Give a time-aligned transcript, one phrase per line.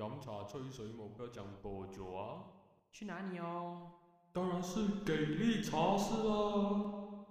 [0.00, 2.40] 饮茶吹水目标讲多久啊？
[2.90, 3.90] 去哪里哦？
[4.32, 7.26] 当然是给力茶室啦！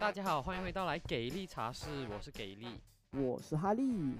[0.00, 2.80] 大家好，欢迎回到来给力茶室，我是给力。
[3.12, 4.18] 我是哈利。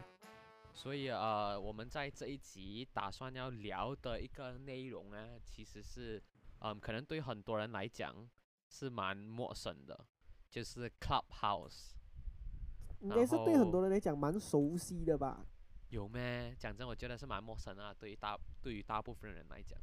[0.80, 6.22] 所以呃，我们在这一集打算要聊的一个内容呢，其实是，
[6.60, 8.27] 嗯，可能对很多人来讲
[8.66, 10.06] 是蛮陌生的，
[10.48, 11.91] 就是 Clubhouse。
[13.00, 15.45] 应该是对很多人来讲蛮熟悉的吧？
[15.91, 16.56] 有咩？
[16.58, 19.78] 讲真，我觉得是蛮陌生啊，对于大对于大部分人来讲。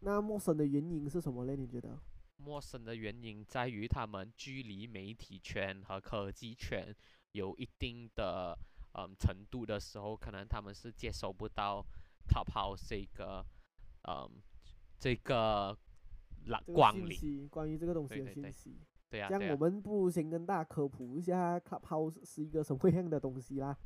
[0.00, 1.54] 那陌生的原因是什么呢？
[1.54, 2.00] 你觉得？
[2.38, 6.90] 陌生的原因在于他们距离媒体圈和科技圈
[7.32, 8.58] 有一定的。
[8.94, 11.84] 嗯，程度的时候，可能他们是接收不到
[12.28, 13.44] Clubhouse 这个，
[14.08, 14.30] 嗯，
[14.98, 15.76] 这个
[16.46, 18.80] 蓝光临，关于这个东西的信息。
[19.08, 23.76] 对呀，这样我们不如先跟大家科普一下 Clubhouse 是一个什么样的东西啦。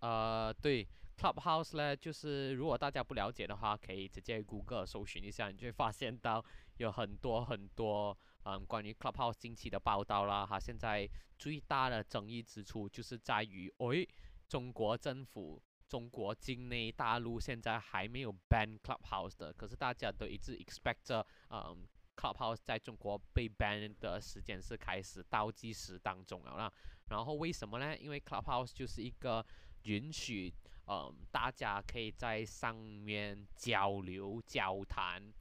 [0.00, 0.86] 呃，对
[1.18, 6.42] ，Clubhouse 呢，就是如果大家不了解的话，可以直接 Google 搜寻一下，你就会发现到
[6.78, 10.46] 有很多很多嗯关于 Clubhouse 近期的报道啦。
[10.46, 14.08] 哈，现在最大的争议之处就是在于，诶，
[14.48, 26.72] 中国政府、中国境内大陆现在还没有 ban Clubhouse 的，可是大家都一直 expect 着，嗯，Clubhouse 在中国被 ban 的时间是开始倒计时当中了啦。
[27.08, 27.96] 然后为什么呢？
[27.96, 29.44] 因为 Clubhouse 就是一个
[29.82, 30.52] 允许，
[30.86, 35.32] 嗯，大家可以在上面交流、交谈，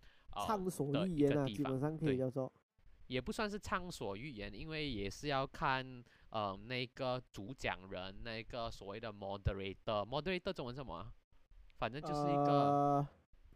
[0.48, 2.52] 畅所欲言啊，基本上可以叫做，
[3.10, 11.12] 也不算是畅所欲言，因为也是要看，呃，那个主讲人，那个所谓的 moderator，moderator 中文什么？
[11.78, 13.06] 反正就是一个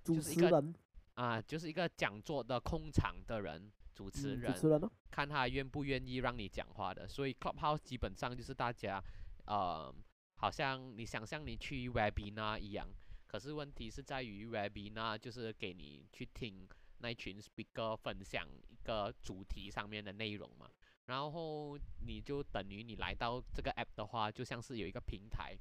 [0.04, 0.76] 主持人
[1.14, 7.08] 啊，就是一个讲座的控场的人，主持人，主持人看他愿不愿意让你讲话的。
[7.08, 9.04] 所以 clubhouse 基本上就是大家，
[9.46, 9.94] 呃。
[10.36, 12.86] 好像你想象你去 webinar 一样，
[13.28, 16.68] 可是问题是在于 webinar 就是给你去听
[17.04, 20.70] 那群 speaker 分享一个主题上面的内容嘛，
[21.06, 25.56] 然后你就等于你来到这个 app 的话，就像是有一个平台，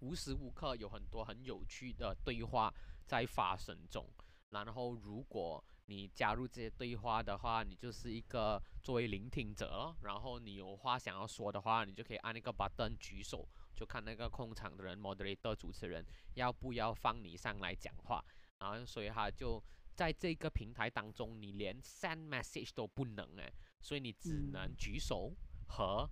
[0.00, 2.72] 无时无刻有很多很有趣的对话
[3.06, 4.08] 在发生中。
[4.48, 9.94] 然后如果你加入这些对话的话，你就是一个作为聆听者。
[10.02, 13.46] 然后你有话想要说的话，你就可以按那个 button 举手。
[13.74, 16.04] 就看那个控场的人，moderator 主持人
[16.34, 18.22] 要不要放你上来讲话，
[18.58, 19.60] 然后所以他就
[19.94, 25.32] 在这个平台当中，你连 send message 都不能诶，所以你只能举手
[25.68, 26.08] 和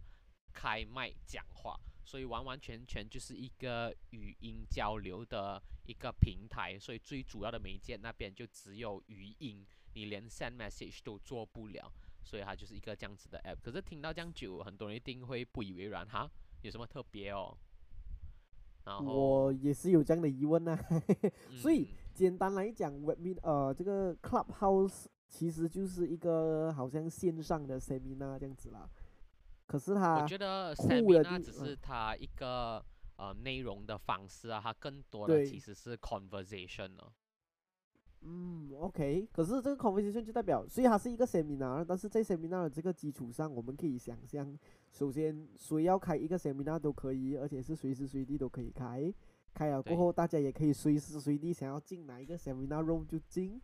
[0.53, 9.65] 开麦讲话，所以完完全全就是一个语音交流的一个平台，所以最主要的媒介那边就只有语音，
[9.95, 11.93] 你连 send message 都做不了，
[12.23, 13.61] 所以它就是一个这样子的 app。
[13.63, 16.31] 可是听到这样久，很多人一定会不以为然哈。
[16.63, 17.57] 有什么特别哦？
[18.85, 20.79] 然后我也是有这样的疑问呢，
[21.57, 28.89] 所以简单来讲，Webmin 呃，这个 Clubhouse 其实就是一个好像线上的 Seminar 这样子啦。
[29.67, 32.85] 可是它，我觉得 Seminar 只是它一个
[33.17, 37.05] 呃内容的方式啊，它更多的其实是 Conversation 呢。
[38.23, 44.59] 嗯，OK，可是这个 conversation 就代表，所以它是一个 seminar，但是在 seminar 的这个基础上，我们可以想象，
[44.93, 49.11] 首先谁要开一个 seminar 都可以，而且是随时随地都可以开，
[49.55, 53.61] 开了过后大家也可以随时随地想要进哪一个 seminar room 就进，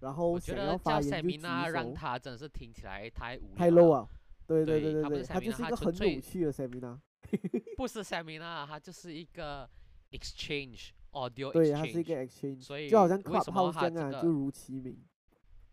[0.00, 1.48] 然后想要发言就举手。
[1.70, 4.08] 让他真的是听起来太无太 low 啊！
[4.46, 6.98] 对对对对对，它就是一个很有趣的 seminar。
[7.76, 9.68] 不是 seminar，它就是一个
[10.10, 10.90] exchange。
[11.12, 15.02] Audio 对，它是一个 exchange，所以就好像 Clubhouse 这样，就如其名。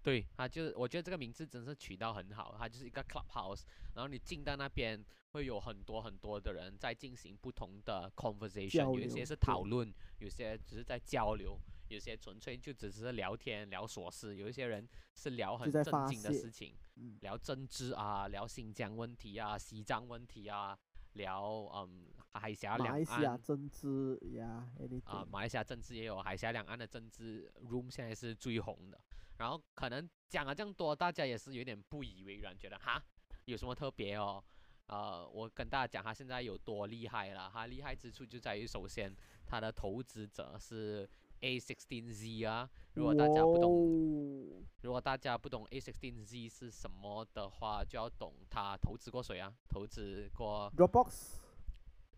[0.03, 3.61] 对，它就是我觉得这个名字真是取到很好，它就是一个 Clubhouse，
[3.95, 11.57] 然后你进到那边会有很多很多的人在进行不同的 conversation，有一些是讨论，有些只是在交流，
[11.87, 14.85] 有些纯粹就只是聊天聊琐事，有一些人
[15.15, 16.75] 是聊很正经的事情，
[17.21, 20.77] 聊政治啊，聊新疆问题啊，西藏问题啊。
[21.13, 21.43] 聊
[21.73, 24.67] 嗯海峡两岸，马来西亚政治呀，
[25.05, 28.99] 啊马来西亚政治也有海峡两岸的政治 room 现在是最红的，
[29.37, 33.03] 然后可能讲了这样多，大家也是有点不以为然，觉得哈
[33.45, 34.43] 有什么特别哦？
[34.87, 39.15] 呃，我跟大家讲他现在有多厉害了，他厉害之处就在于首先
[39.45, 41.09] 他的投资者是。
[41.43, 49.53] A16Z 啊，如果大家不懂，如果大家不懂 A16Z 是什么的话，就要懂他投资过谁啊？
[49.67, 51.39] 投资过 Dropbox，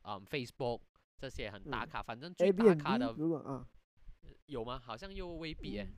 [0.03, 0.81] 嗯，Facebook
[1.17, 3.67] 这些很大咖，反正最大咖的，如果啊，
[4.45, 4.79] 有吗？
[4.79, 5.81] 好像又未必诶。
[5.81, 5.89] 诶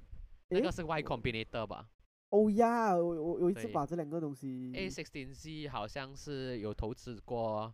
[0.50, 1.90] 那个是 Y Combinator 吧
[2.30, 7.74] 哦呀，我我有一次把这两个东西？A sixteen Z 好像是有投资过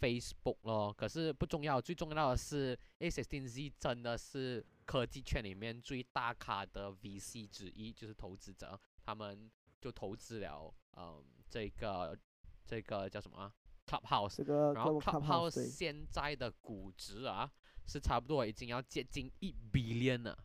[0.00, 9.50] Facebook 咯，可是不重要，最重要的是 A sixteen Z 真的是科技圈里面最大咖的 VC 之一，就是投资者，他们
[9.80, 12.18] 就投资了，嗯，这个
[12.64, 13.52] 这个叫什么啊
[13.86, 14.72] ？Clubhouse，这个。
[14.72, 17.50] 然后 Clubhouse 现在的估值啊，
[17.86, 20.38] 是差不多已经要接近一 billion 了，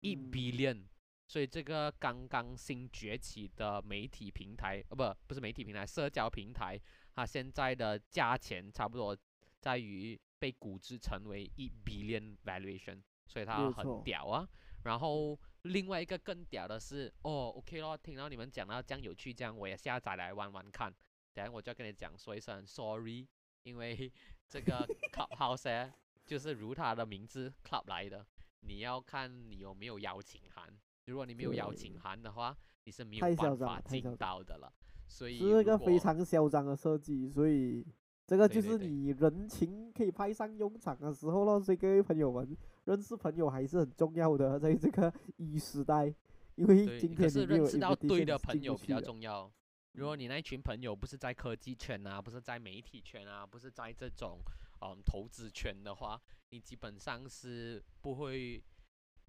[0.00, 0.30] 一嗯。
[0.30, 0.84] billion。
[1.30, 6.80] 所以这个刚刚新崛起的媒体平台，呃，不，不是媒体平台，社交平台，
[7.18, 9.16] 它现在的价钱差不多
[9.58, 14.48] 在于被估值成为一 billion valuation，所以它很屌啊。
[14.84, 20.94] 然后另外一个更屌的是，哦，OK 咯，听到你们讲到这样有趣，这样我也下载来玩玩看。
[21.34, 23.26] 等下我就要跟你讲说一声 sorry，
[23.64, 24.12] 因为
[24.48, 25.92] 这个 Clubhouse 呢
[26.24, 28.24] 就是如它的名字 Club 来的，
[28.60, 30.72] 你要看你有没有邀请函。
[31.06, 34.72] 如果你没有邀请函的话，你是没有办法进到的了。
[35.08, 37.84] 所以是一个非常嚣张的设计，所以
[38.26, 41.58] 这个就是你人情可以派上用场的时候咯。
[41.60, 46.14] 所以各位朋友们，认识朋友还是很重要的，在这个 一时代，
[46.54, 49.50] 因为，今天你没有认识到对的朋友比较重要。
[49.92, 54.38] 如果你那群朋友不是在科技圈啊，不是在媒体圈啊，不是在这种
[54.82, 56.20] 嗯投资圈的话，
[56.50, 58.62] 你基本上是不会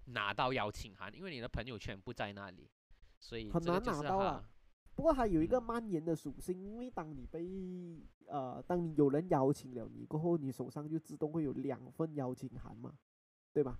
[0.04, 2.70] 拿到邀请函，因为你的朋友圈不在那里，
[3.18, 4.44] 所以很难拿到啊。
[5.00, 12.92] 不过它有一个嗯蔓延的属性，因为当你被呃，当你有人邀请了你过后，你手上就自动会有两份邀请函嘛，
[13.50, 13.78] 对吧？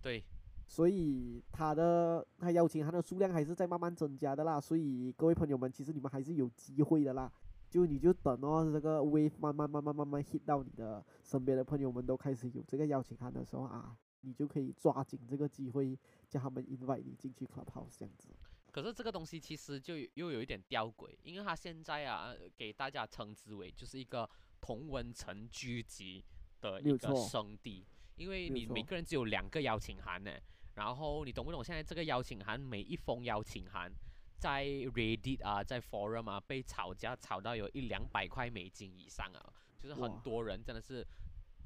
[0.00, 0.22] 对，
[0.64, 4.60] 所以它的它邀请函的数量还是在慢慢增加的啦。
[4.60, 7.28] 所以各位朋友们，其实你们还是有机会的啦。
[7.68, 15.98] 就你就等哦，这个 wave 慢慢慢慢慢慢 hit 到你的身边的朋友们都开始有这个邀请函的时候啊，你就可以抓紧这个机会，
[16.28, 18.28] 叫他们 invite 你进去 clubhouse 这样子。
[18.76, 24.28] 可是这个东西其实就又有一点吊诡，因为它现在啊给大家称之为就是一个
[24.60, 26.22] 同温层聚集
[26.60, 27.86] 的一个圣地，
[28.16, 30.30] 因为你每个人只有两个邀请函呢，
[30.74, 31.64] 然后你懂不懂？
[31.64, 33.90] 现在这个邀请函每一封邀请函
[34.38, 41.02] 在 Reddit 啊，在 Forum 啊被炒价炒到有一两百块美金以上啊，就是很多人真的是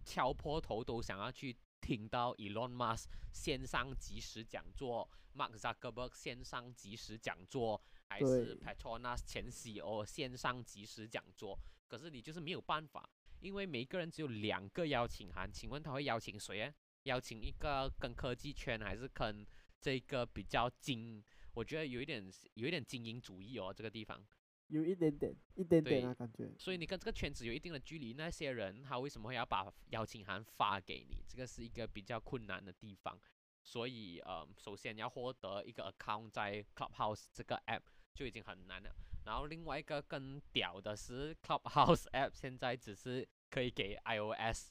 [0.04, 1.56] 敲破头都想要去
[1.90, 11.58] 听到 Elon Musk 线上即时讲座，Mark Zuckerberg 线上即时讲座，还是 Petronas 前 CEO 线上即时讲座。
[11.88, 13.10] 可是你就是没有办法，
[13.40, 16.72] 因为每个人只有两个邀请函，请问他会邀请谁啊？
[17.02, 19.44] 邀请一个跟科技圈，还是跟
[19.80, 21.20] 这个比较精？
[21.54, 24.24] 我觉得有一点有一点精英主义哦，这个地方。
[24.70, 26.50] 有一点点，一点点对啊，感觉。
[26.58, 31.22] 所以你跟这个圈子有一定的距离，那些人他为什么会要把邀请函发给你？
[31.28, 33.18] 这个是一个比较困难的地方。
[33.62, 37.82] 所以，呃，首先要获得一个 account 在 Clubhouse 这个 app
[38.14, 38.90] 就已经很难了。
[39.26, 44.70] 然后另外一个更屌的是 Clubhouse app 现在只是可以给 iOS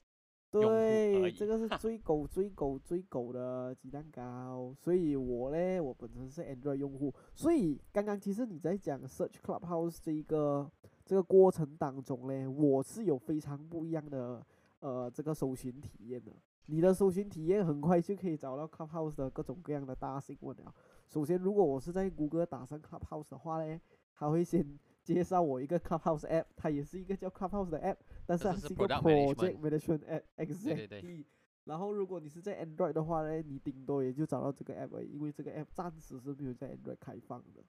[0.51, 4.73] 对，这个是最狗最狗最狗的鸡蛋糕。
[4.75, 10.69] 所以我嘞，我本身是 Android 用户，所以刚刚其实你在讲 Search Clubhouse 这一个
[11.05, 14.43] 这个过程当中嘞，我是有非常不一样的
[14.79, 16.31] 呃这个搜寻体验的。
[16.65, 20.73] 你的搜寻体验很快就可以找到 Clubhouse 的各种各样的大新闻了。
[21.07, 23.79] 首先，如果我是在谷歌打上 Clubhouse 的话嘞，
[24.15, 27.97] 它会先介绍我一个 Clubhouse app，它也是一个叫 Clubhouse 的 app，
[28.29, 30.87] 但是是它是一个 project management app exactly。
[30.87, 31.25] 对
[31.65, 37.63] 然后如果你是在 Android 的话呢，你顶多也就找到这个 app，而已因为这个 app 暂时是没有在 Android 开放的。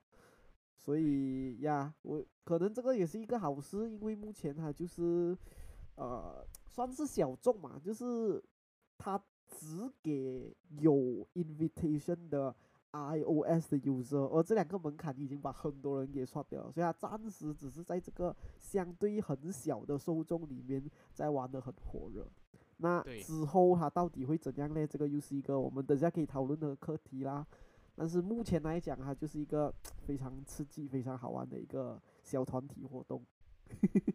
[0.75, 5.37] 所以呀，我可能这个也是一个好事，因为目前它就是
[5.95, 8.43] 呃算是小众嘛，就是
[8.97, 12.55] 它只给有 invitation 的
[12.91, 20.83] iOS 的 user，而这两个门槛已经把很多人给刷掉了，所以它暂时只是在这个相对很小的受众里面
[21.13, 22.27] 在玩的很火热。
[22.77, 24.85] 那之后它到底会怎样呢？
[24.87, 27.45] 这个又是一个我们等下可以讨论的课题啦。
[27.95, 29.71] 但是目前来讲，它就是一个
[30.05, 33.23] 非常刺激、非常好玩的一个小团体活动。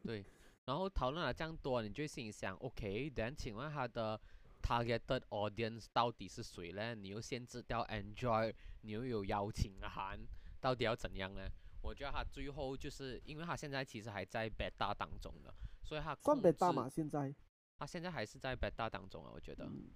[0.04, 0.24] 对。
[0.64, 4.20] 然后讨论了这样多，你就会心里想，OK，等请问他的
[4.66, 6.94] targeted audience 到底是谁呢？
[6.94, 10.18] 你又限制掉 Android，你又有邀请函，
[10.60, 11.48] 到底要怎样呢？
[11.82, 15.54] 我觉得他最后就是因为他现在其实还在 beta 当中的，
[15.84, 17.32] 所以他算控制北大嘛，现在。
[17.78, 19.66] 他现在还是在 beta 当中啊，我觉得。
[19.66, 19.90] 嗯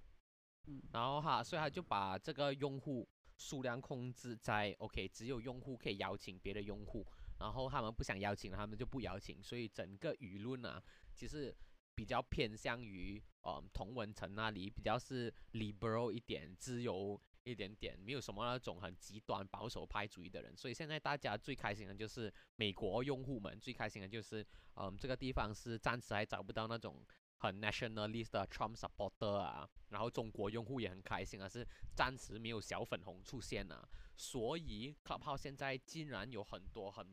[0.67, 3.09] 嗯，然后哈，所以他就把这个用户
[3.39, 7.05] 数量控制在 OK，只有用户可以邀请别的用户，
[7.39, 10.81] 然后他们不想邀请，他们就不邀请，所以整个舆论啊，
[11.15, 11.53] 其实
[11.95, 20.57] 比较偏向于呃同文层那里，比较是 liberal 一点、自由一点点，没有什么那种很极端保守派主义的人。
[20.57, 27.05] 所以现在大家最开心的就是美国用户们最开心的就是，嗯，这个地方是暂时还找不到那种
[27.39, 33.89] 很 nationalist 的 Trump supporter 啊，然后中国用户也很开心啊，是暂时没有小粉红出现啊。
[34.17, 37.07] 所以 Clubhouse 现在竟然有很多很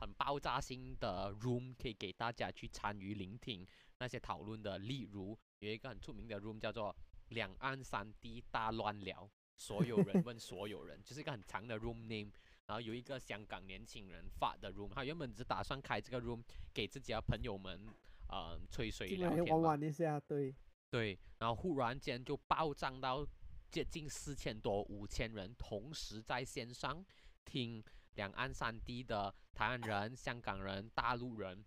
[0.00, 3.64] 很爆炸性的 room 可以给大家去参与聆听
[4.00, 6.94] 那些讨论的，例如有一个很出名的 room 叫做
[7.28, 12.32] “两岸三地大乱聊”，所有人问 所有人，就是一个很长的 room name。
[12.66, 16.42] 然后有一个香港年轻人发的 room，他原本只打算开这个 room
[16.72, 17.86] 给自己的朋友们，
[18.28, 19.56] 呃，吹水聊天嘛。
[19.56, 20.54] 玩玩一下，对，
[20.88, 23.26] 对，然后忽然间就暴涨到
[23.70, 27.04] 接近四千多、五千人同时在线上
[27.44, 27.82] 听
[28.14, 31.64] 两岸三地的台湾人、香港人、大陆人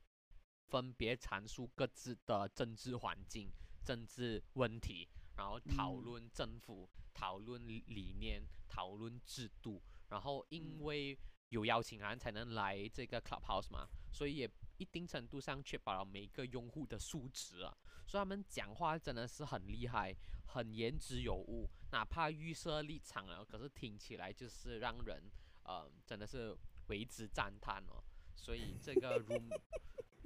[0.73, 3.47] 分别阐述各自的政治环境、
[3.85, 9.79] 政治问题，然后讨嗯论政府、讨论理念、讨论制度。
[10.09, 11.15] 然后因嗯为
[11.49, 17.71] 有邀请函才能来这个 Clubhouse 嘛，所以也一定程度上确保了每个用户的素质啊。
[18.07, 20.11] 所以他们讲话真的是很厉害，
[20.47, 25.29] 很言之有物，哪怕预设立场了，可是听起来就是让人
[25.65, 28.03] 呃真的是为之赞叹哦。
[28.35, 29.47] 所以这个 room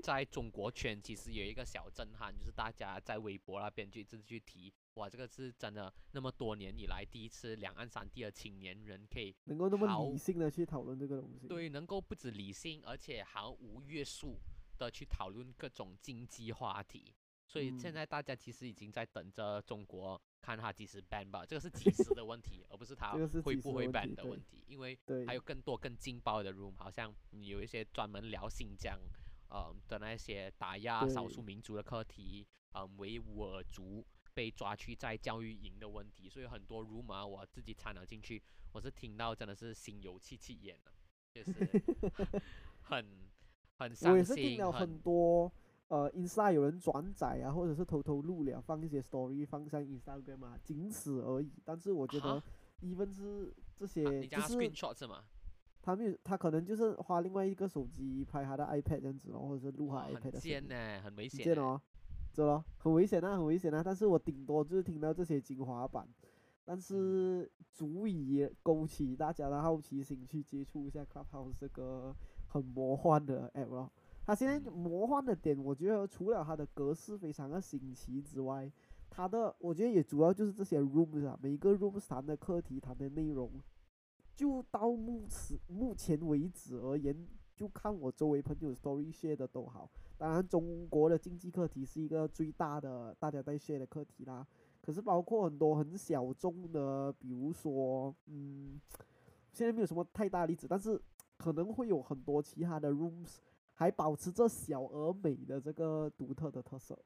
[0.08, 11.46] 在中国圈其实有一个小震撼，就是大家在微博那边就一直去提，哇，这个是真的那么多年以来第一次两岸三地的青年人可以能够那么理性的去讨论这个东西。
[11.50, 14.40] 对，能够不止理性，而且毫无约束
[14.78, 17.14] 的去讨论各种经济话题。
[17.46, 23.12] 所以现嗯在大家其实已经在等着中国看他几时 ban 吧，这个是几时的问题，而不是他
[23.44, 24.64] 会不会 ban 的问题。
[24.68, 28.98] 因为对，还有更多更劲爆的 room，好像有一些专门聊新疆，
[29.50, 40.92] 呃的那些打压少数民族的课题，嗯、维吾尔族被抓去在教育营的问题，所以很多 room 啊，我自己掺了进去，我是听到真的是心有戚戚焉的，
[41.34, 41.54] 就是
[42.84, 43.06] 很
[43.78, 45.52] 很我伤也是听心，了很多
[45.88, 51.50] 呃，Insta 有人转载啊，或者是偷偷录了，放一些 story 放上 Instagram 啊，仅此而已。
[51.64, 52.44] 但是我觉得啊
[52.82, 55.24] ，even 是这啊些，你讲他就是 screenshot 是吗？
[55.88, 60.42] 他没有，他可能就是花另外一个手机拍他的 iPad 这样子咯，或者是录他 iPad 的声音。
[60.42, 61.80] 贱呢，很危险哦，
[62.34, 63.82] 这咯，很危险啊，很危险啊！
[63.82, 66.06] 但是我顶多就是听到这些精华版，
[66.66, 72.14] 但是足以勾起大家的好奇心去接触一下 Clubhouse 这个
[72.50, 73.90] 很魔幻的 app 咯。
[74.26, 78.70] 它现在嗯魔幻的点，我觉得除了它的格式非常的新奇之外，
[79.10, 83.50] 它的我觉得也主要就是这些 rooms 啊，每一个 rooms 谈的课题、谈的内容，
[84.38, 89.90] 就到目此目前为止而言，就看我周围朋友 story share 的都好。
[90.16, 94.46] 当然，中国的经济课题是一个最大的大家在 share 的课题啦。
[94.80, 98.80] 可是包括很多很小众的，比如说，嗯，
[99.52, 101.02] 现在没有什么太大例子，但是
[101.36, 103.38] 可能会有很多其他的 rooms
[103.74, 106.98] 还保持着小而美的这个独特的特色。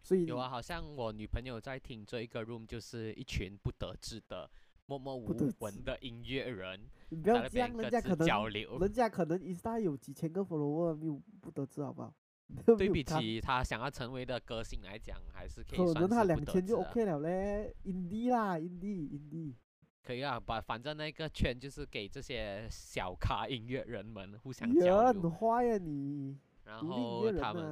[0.00, 4.50] 所以有啊，好像我女朋友在听这一个 room，就是一群不得志的
[4.88, 6.80] 默默无闻的音乐人
[7.10, 8.78] 你不要这样，人家可能交流。
[8.78, 12.14] 人家可能 Insta 有几千个 follower，没有不得志，好不好？
[12.78, 19.54] 对比起他想要成为的歌星来讲，还是可以算可能他两千就 OK 了嘞，indie 啦，indie indie。
[20.02, 27.62] 可以啊，把反正那个圈就是给这些小咖音乐人们互相也交流，很坏呀你，然后他们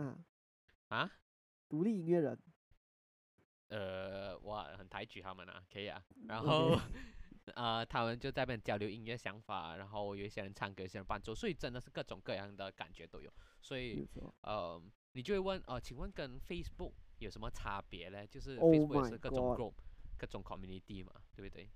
[0.89, 1.11] 啊，啊，
[1.67, 2.39] 独立音乐人。
[3.69, 6.79] 呃，哇，很抬举他们啊，可以啊，然后
[7.55, 14.07] 呃，他们就在那边交流音乐想法，然后有一些人唱歌，有些人伴奏，所以真的是各种各样的感觉都有，所以。
[14.43, 14.83] 呃，
[15.13, 18.27] 你就会问，呃，请问跟 Facebook 有什么差别呢？
[18.27, 19.73] 就是 Oh Facebook 也是各种 group、
[20.19, 21.69] 各种 community 嘛，对不对？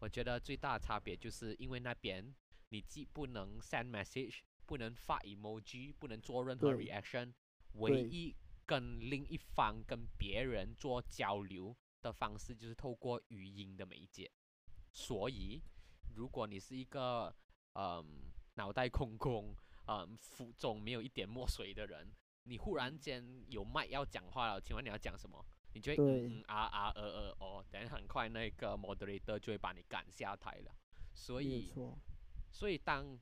[0.00, 2.34] 我觉得最大的差别就是因为那边
[2.68, 7.32] 你既不能 send message，不能发 emoji，不能做任何 reaction，
[7.74, 8.34] 唯一
[8.70, 14.30] 跟另一方跟别人做交流的方式就是透过语音的媒介。
[14.92, 15.60] 所以，
[16.14, 17.34] 如果你是一个
[17.74, 19.52] 嗯脑袋空空、
[19.88, 25.44] 嗯腹中没有一点墨水的人，你忽然间有麦要讲话了，请问你要讲什么？
[25.72, 30.72] 你就会嗯嗯啊啊呃呃哦，等很快那个 moderator 就会把你赶下台了。
[31.12, 31.72] 所以，
[32.52, 33.18] 所以当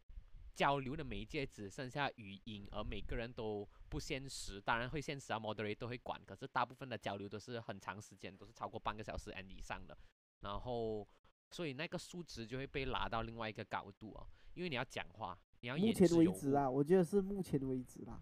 [0.59, 9.97] 交流的媒介只剩下语音，而每个人都不现实，当然会现实啊，moderator 会管，可是大部分的交流都是很长时间，都是超过半个小时 and 以上的，
[10.41, 11.07] 然后
[11.53, 18.21] 所以那个数值就会被拉到另外一个高度哦，因为你要讲话，你要目前为止啊，我觉得是目前为止啦。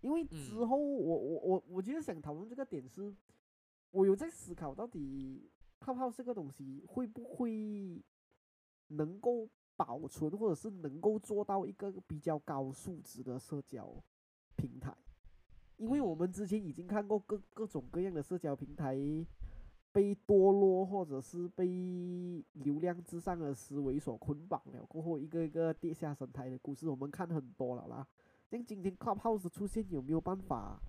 [0.00, 0.68] 因为之嗯。
[0.68, 3.14] 后我我我我觉得想讨论这个点是，
[3.90, 8.02] 我有在思考到底泡泡这个东西会不会
[8.88, 13.94] 能够保存，或者是能够做到一个比较高素质的社交
[14.56, 14.94] 平台？
[15.76, 18.96] 因为我们之前已经看过各各种各样的社交平台
[19.92, 28.06] 被堕落，或者是被流量至上的思维所捆绑了，过后一个一个跌下神台的故事，我们看很多了啦。
[28.50, 30.80] 像今天 Clubhouse 出现，有没有办法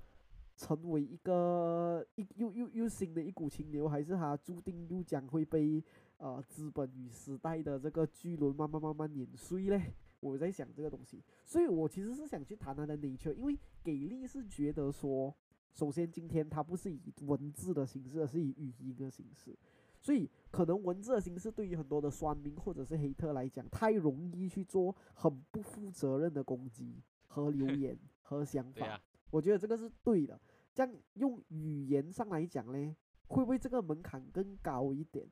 [0.55, 5.83] 成为一个一又又又新的一股清流，还是它注定又将会被
[6.17, 9.93] 呃资本与时代的这个巨轮慢慢慢慢碾碎嘞？
[10.19, 15.33] 我在想这个东西，所以我其实是想去谈它的 nature，因为给力是觉得说，
[15.73, 19.55] 首先今天它不是以文字的形式，而是以语音的形式，
[20.01, 28.99] 所以可能文字的形式对于很多的酸民或者是黑特来讲，太容易去做很不负责任的攻击和留言和想 法。
[29.29, 30.39] 我觉得这个是对的。
[30.73, 32.95] 这样用语言上来讲嘞，
[33.27, 35.27] 会不会这个门槛更高一点？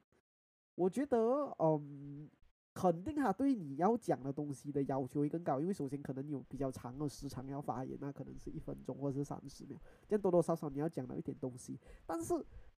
[0.76, 1.18] 我觉得，
[1.60, 2.30] 嗯，
[2.74, 9.78] 肯定他对你要讲的东西的要求会更高，因为首先可能你有比较长的时长要发言，那可能是一分钟或者是三十秒，
[10.08, 11.80] 这样多多少少你要讲到一点东西。
[12.06, 12.34] 但是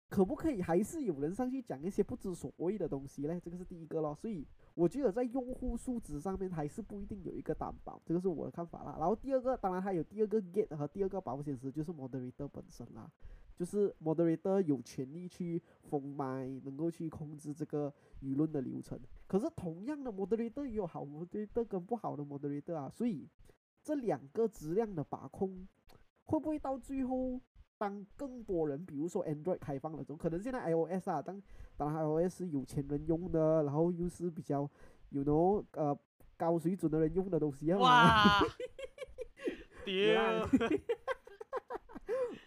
[0.09, 3.39] 可不可以还是有人上去讲一些不知所谓的东西嘞？
[3.43, 4.15] 这个是第一个咯。
[4.15, 8.95] 所以我觉得在用户素质上面还是不一定有一个担保，这个是我的看法啦。
[8.99, 13.11] 然后第二个，当然还有第二个 get 和第二个保险丝就是 moderator 本身啦，
[13.57, 18.97] 就是 moderator 有权利去封麦，能够去控制这个舆论的流程。
[19.25, 23.27] 可是同样的 moderator 也有好 moderator 跟不好的 moderator 啊，所以
[23.81, 25.67] 这两个质量的把控，
[26.25, 27.41] 会不会到最后？
[27.79, 31.39] 当更多人，比如说 Android 开放了之后，可能现在 iOS 啊，当
[31.77, 34.67] 当然 iOS 是有钱人用的，然后又是比较
[35.09, 35.95] ，you know，呃
[36.35, 37.83] 高水准的人用的东西啊嘛。
[37.83, 38.41] 哇，
[39.85, 40.96] 有啦丢！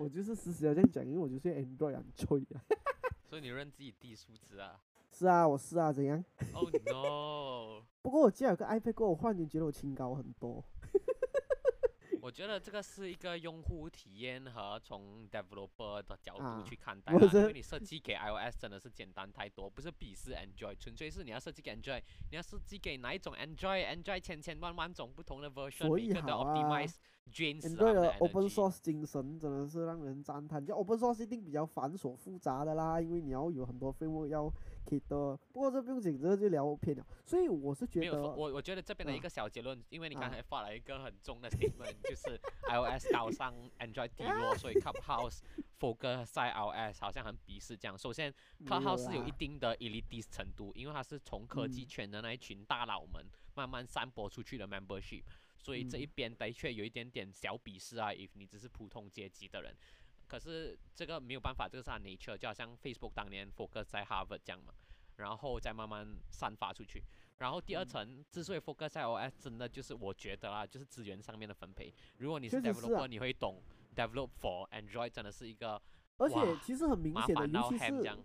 [0.00, 2.64] 我就是死死要这样讲，因为我就是 Android 很吹啊。
[3.28, 4.80] 所以你认自己低素质啊
[5.12, 7.85] 是啊，我是啊，怎样？？Oh no！
[8.00, 10.65] 不过我既然有个 iPad 过后，我忽然间觉得我清高很多。
[12.23, 26.54] 我觉得这个是一个用户体验和从 developer 的角啊度去看待啦，因为你设计给 iOS 真的是简单太多，不是鄙视 Android，纯粹是你要设计给 Android，你要设计给哪一种 Android，Android 千千万万种不同的 version，所以每个都好啊。
[26.54, 26.95] optimize
[27.33, 30.65] Android 的 open source 精神真的是让人赞叹。
[30.65, 34.52] 就 open source 一定比较繁琐复杂的啦，因为你要有很多 framework 要
[34.84, 35.36] k 的。
[35.52, 37.06] 不过这不用紧，这就聊偏了。
[37.26, 45.40] 所以我是觉得，我我觉得这边的一啊个小结论，因为你刚啊才发了一个很重的 statement， 就是 iOS 高上 Android 低落，所以 Clubhouse
[45.78, 47.97] focus 在 iOS 好像很鄙视这样。
[47.97, 48.32] 首先
[48.64, 55.25] ，Clubhouse 是有一定的 elitist 程度，因为它是从科技嗯圈的那一群大佬们慢慢散播出去的 membership，
[55.58, 59.75] 所以这一嗯边的确有一点点小鄙视啊，if 你只是普通阶级的人。
[60.30, 64.73] 可是这个没有办法，这个是它 nature，就好像 Facebook 当年 focus 在 Harvard 这样嘛，
[65.16, 67.02] 然后再慢慢散发出去。
[67.38, 71.93] 然后第二嗯层之所以 focus 在 OS，真的就是我觉得啦，就是资源上面的分配。
[72.19, 73.60] 如果你是 developer，、啊你会懂
[73.97, 75.82] develop for Android 真的是一个
[76.19, 78.16] 而且其实很明显的，尤其是样。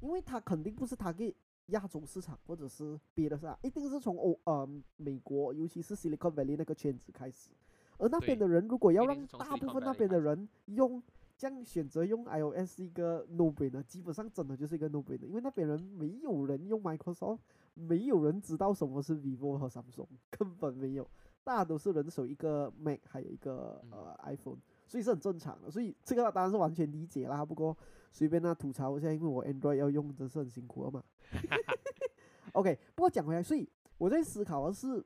[0.00, 1.34] 因为它肯定不是它给
[1.66, 7.50] 亚洲市场或者是别的市场，一定是从欧呃美国，尤其是 Silicon Valley 那个圈子开始。
[7.98, 11.02] 而那边的人如果要让大部分那边的人用
[11.38, 17.38] 这样选择用 iOS 是一个 no brainer，基本上真的就是一个 no brainer，因为那边人没有人用 Microsoft，
[17.74, 21.08] 没有人知道什么是 vivo 和 Samsung， 根本没有，
[21.44, 27.44] 大家都是人手一个 Mac，还有一个嗯呃 iPhone，所以是很正常的，所以这个当然是完全理解啦。
[27.44, 27.76] 不过
[28.10, 31.04] 随便那吐槽一下，因为我 Android 要用，真是很辛苦了嘛。
[32.54, 35.04] OK，不过讲回来，所以我在思考的是，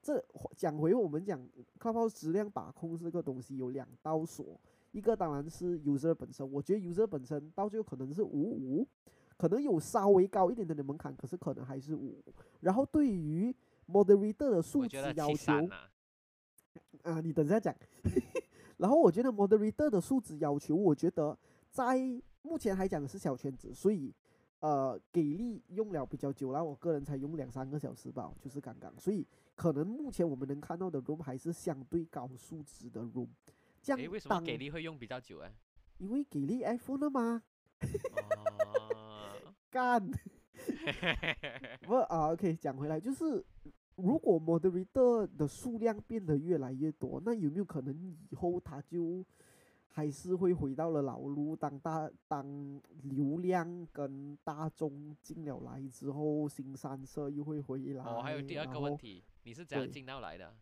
[0.00, 1.44] 这讲回我们讲
[1.80, 4.60] Clubhouse 质量把控这个东西有两道锁，
[4.94, 8.86] 一个当然是 user 本身，我觉得 user 本身到最后可能是五五，
[9.36, 12.22] 可能有稍微高一点点的门槛，可是可能还是五。
[12.60, 13.52] 然后对于
[13.88, 15.90] moderator 的素质我觉得要求啊，
[17.02, 17.74] 啊，你等一下讲。
[18.78, 21.36] 然后我觉得 moderator 的素质要求，我觉得
[21.72, 21.98] 在
[22.42, 24.14] 目前还讲的是小圈子，所以
[24.60, 29.26] 呃给力用了比较久了，我个人才用两三个小时吧，就是刚刚，所以
[29.56, 33.26] 可能目前我们能看到的 room 还是相对高素质的 room。
[33.84, 35.52] 这诶，样为什么给力会用比较久哎？
[35.98, 37.42] 因为给力 iPhone 了吗？
[38.66, 39.36] 哦，
[39.70, 40.02] 干
[41.82, 43.44] 不啊，OK，讲回来就是。
[43.96, 47.94] 如果 moderator 的数量变得越来越多，那有没有可能
[48.28, 49.24] 以后他就
[49.88, 51.54] 还是会回到了老路？
[51.54, 58.02] 当大当流量跟大众进了来之后，新三色又会回来。
[58.04, 60.52] 哦，还有第二个问题，你是怎样对进到来的？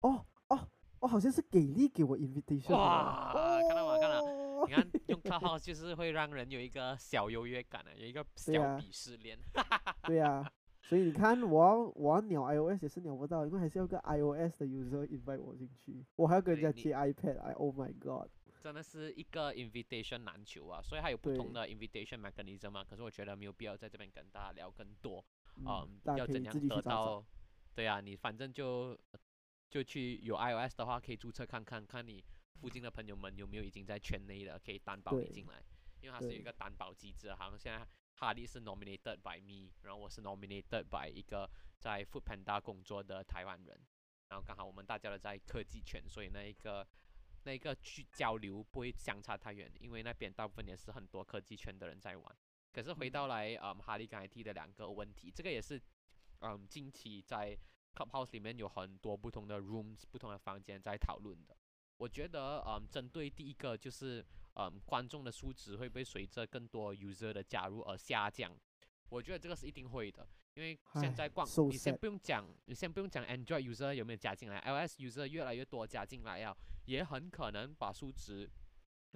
[0.00, 0.66] 哦哦
[1.04, 2.76] 哦，好像是给力给我 invitation 的。
[2.76, 3.30] 哇
[3.68, 9.38] 看到吗看到你看用 Clubhouse 就是会让人有一个小优越感啊，有一个小鄙视链。
[10.08, 18.30] 对呀、所以你看，我要我要鸟 iOS 也是鸟不到，因为还是要个 iOS 的 user invite 我进去，我还要跟人家接 iPad，哎，Oh my god，
[18.62, 22.82] 真的是一个 invitation 难求啊，所以它有不同的 invitation mechanism 嘛。
[22.82, 25.22] 可是我觉得没有必要在这边跟大家聊更多，
[25.56, 27.22] 嗯嗯，要怎样得到？
[27.74, 28.96] 对啊，你反正就
[29.74, 32.24] 就去有 iOS 的话，可以注册看看，看你
[32.60, 35.60] 附近的朋友们有没有已经在圈内的，可以担保你进来，
[36.00, 37.84] 因为它是有一个担保机制，好像现在
[38.14, 43.76] 哈利是 nominated by me，然后我是 nominated by 一个在 Food Panda 工作的台湾人，
[44.28, 46.86] 然后刚好我们大家都在科技圈，所以那一个
[47.42, 52.36] 那一个去交流不会相差太远，因为那边大部分也是很多科技圈的人在玩。
[52.72, 53.10] 可是回嗯。
[53.10, 55.82] 到来，嗯，哈利刚才提的两个问题，这个也是，
[56.42, 57.58] 嗯，近期在
[57.94, 61.56] Clubhouse 里面有很多不同的 rooms、不同的房间在讨论的。
[61.96, 68.54] 我觉得，嗯，针对第一个就是，嗯，观众的数值会不会随着更多 user 的加入而下降？
[69.08, 78.50] 我觉得这个是一定会的，因为现在逛你先不用讲，你先不用讲 Android user 有没有加进来，iOS user 越来越多加进来啊，也很可能把数值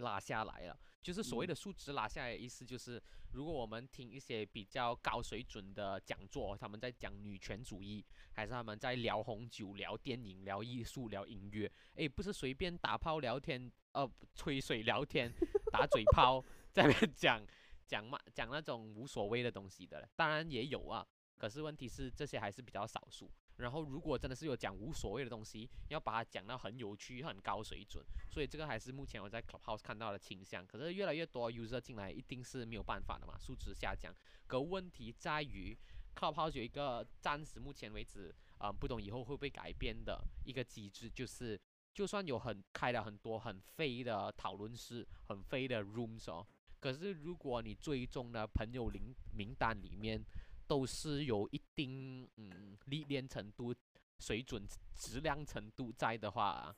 [0.02, 0.78] 拉下来了。
[1.00, 3.00] 就是所谓嗯的数值拉下来的意思，就是
[3.32, 15.32] 如果我们听一些比较高水准的讲座，他们在讲女权主义，还是他们在聊红酒、聊电影、聊艺术、聊音乐，诶，不是随便打炮聊天，呃，吹水聊天、
[15.70, 17.46] 打嘴炮，在那边讲
[17.86, 21.06] 讲嘛讲那种无所谓的东西的，当然也有啊，
[21.38, 23.30] 可是问题是这些还是比较少数。
[23.58, 30.66] 然后，如果真的是有讲无所谓的东西，要把它讲到很有趣、很高水准，所以这个还是目前我在 Clubhouse 看到的倾向。
[30.66, 34.14] 可是越来越多 user 进来，一定是没有办法的嘛，数值下降。
[34.46, 35.76] 可问题在于
[36.14, 41.60] Clubhouse 有一个暂时目前为止，啊、不懂以后会不会改变的一个机制，就是
[41.92, 46.46] 就算有很开了很多很飞的讨论室、很飞的 rooms 哦，
[46.78, 50.24] 可是如果你追踪的朋友名名单里面，
[50.68, 53.74] 都是有一定嗯历练程度、
[54.20, 56.72] 水准、质量程度在的话，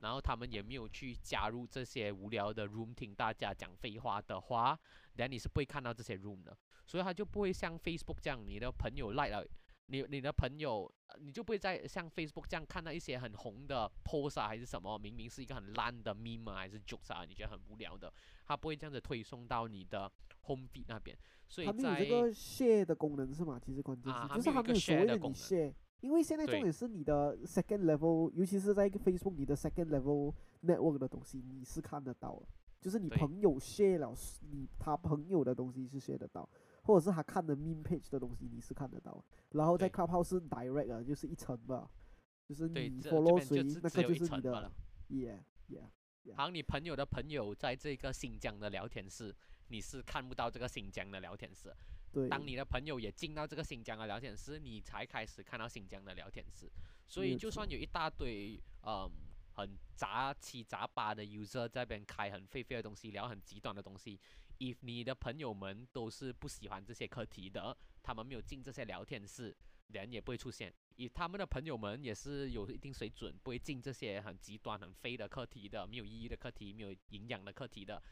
[0.00, 4.78] 然后他们也没有去加入这些无聊的 room 听大家讲废话的话，
[5.14, 6.54] 那你是不会看到这些 room 的，
[6.84, 9.46] 所以他就不会像 Facebook 这样，你的朋友 like 了。
[9.86, 18.12] 你你的朋友，呃你就不会再像 Facebook 这样看到一些很红的 post 啊，还是什么，明明是一个很烂的 meme 啊，还是 jokes 啊，你觉得很无聊的，
[18.44, 20.10] 他不会这样子推送到你的
[20.42, 21.16] home feed 那边。
[21.48, 23.60] 所以它没有在这个 share 的功能是吗？
[23.64, 25.34] 其实关键是，啊就是没有一个它没有所 share 谓的功能。
[25.34, 32.46] share，因为现在重点是你的 second level，尤其是在一个 Facebook 你的 second level network 的东西你是看得到的，
[32.80, 34.12] 就是你朋友 share 了
[34.50, 36.48] 你他朋友的东西是 share 得到，
[36.86, 41.90] 或者是他看的 meme page 的东西你是看得到，然后在对 Clubhouse 是 direct 啊，就是一层吧，
[42.46, 44.72] 就是你 follow 谁那个就是你的。
[45.10, 49.34] ，yeah yeah，好像你朋友的朋友在这个新疆的聊天室，
[49.68, 51.74] 你是看不到这个新疆的聊天室。
[52.12, 56.70] 对，当你的朋友也进到这个新疆的聊天室，你才开始看到新疆的聊天室。
[57.06, 59.10] 所以就算有一大堆嗯
[59.52, 64.18] 很杂七杂八的 user 在那边开很废废的东西，聊很极端的东西
[64.58, 69.56] ，if 你的朋友们都是不喜欢这些课题的，他们没有进这些聊天室，
[69.88, 70.72] 人也不会出现。
[70.96, 78.02] 以他们的朋友们也是有一定水准，不会进这些很极端、很非的课题的、没有意义的课题、没有营养的课题的，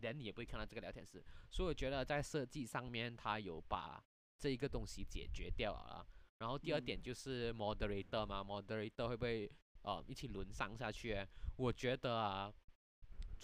[0.00, 1.24] 人也不会看到这个聊天室。
[1.50, 4.04] 所以我觉得在设计上面，他有把
[4.38, 6.06] 这一个东西解决掉了。
[6.38, 9.50] 然后第二点嗯就是 moderator 嘛，moderator 会不会
[9.82, 11.26] 呃一起轮上下去欸？
[11.56, 12.52] 我觉得啊，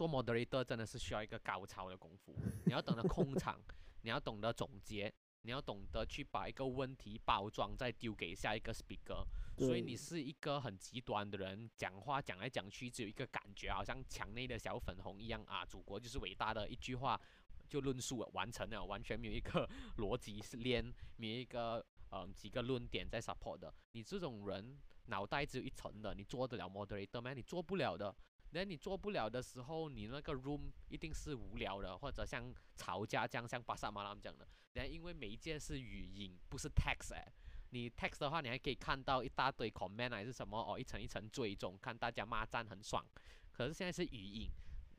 [0.00, 2.34] 做 moderator 真的是需要一个高超的功夫，
[2.64, 3.60] 你要懂得控场，
[4.00, 9.22] 你要懂得总结，你要懂得去把一个问题包装，再丢给下一个 speaker。
[9.58, 17.20] 所以你是一个很极端的人，讲话讲来讲去只有一个感觉，好像墙内的小粉红一样啊，祖国就是伟大的，一句话
[17.68, 20.82] 就论述了完成了，完全没有一个逻辑是链，
[21.16, 23.70] 没有一个嗯几个论点在 support 的。
[23.92, 27.34] 你这种人脑袋只有一层的，你做得了 moderator 吗？
[27.34, 28.16] 你做不了的。
[28.52, 34.46] 那你做不了的时候，你那个 room 一定是无聊的，或者像吵架这样，像巴萨马拉姆讲的。
[34.72, 37.32] 然后因为媒介是语音，不是 text 哎。
[37.72, 43.04] 你 text 的话，你还可以看到一大堆 comment 还是什么哦，一层一层追踪，看大家骂战很爽。
[43.52, 44.48] 可是现在是语音，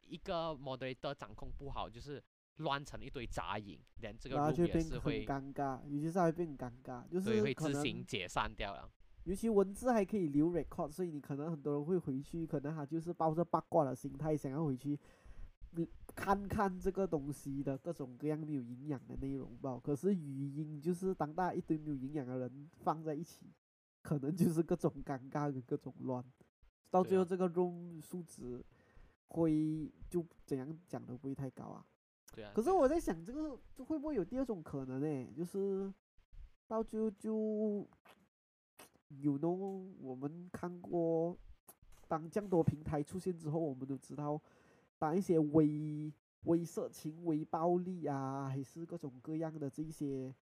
[0.07, 2.23] 一个 moderator 掌控不好，就是
[2.57, 8.89] 乱成一堆杂音，连这个 room 也是会尴尬，尤其是它会变尴尬，就是会自行解散掉了。
[9.23, 14.99] 尤其文字还可以留 record，所以你可能很多人会回去，可能他就是抱着八卦的心态，想要回去，
[15.73, 19.79] 嗯，看看这个东西的各种各样没有营养的内容吧。
[19.83, 23.45] 可是语音就是当大家一堆没有营养的人放在一起，
[24.01, 26.23] 可能就是各种尴尬跟各种乱，
[26.89, 28.63] 到最后这个 room 数值
[29.27, 31.85] 会就怎样讲都不会太高啊。
[32.33, 32.51] 对啊。
[32.55, 35.31] 可是我在想，这个这会不会有第二种可能呢？
[35.37, 35.93] 就是
[36.67, 37.87] 到最后就
[39.19, 41.37] 有那我们看过，
[42.07, 44.41] 当这样多平台出现之后，我们都知道，
[44.97, 46.11] 当一些微
[46.43, 50.33] 微色情、微暴力啊，还是各种各样的这一些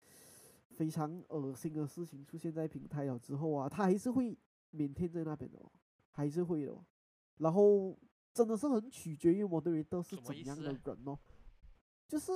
[0.70, 4.37] 非常恶心的事情出现在平台了之后啊，他还是会
[4.74, 5.70] 腼腆在那边的、哦，
[6.12, 6.85] 还是会的、哦。
[7.38, 7.96] 然后
[8.33, 11.18] 真的是很取决于 moderator 是怎样的人哦，
[12.07, 12.33] 就是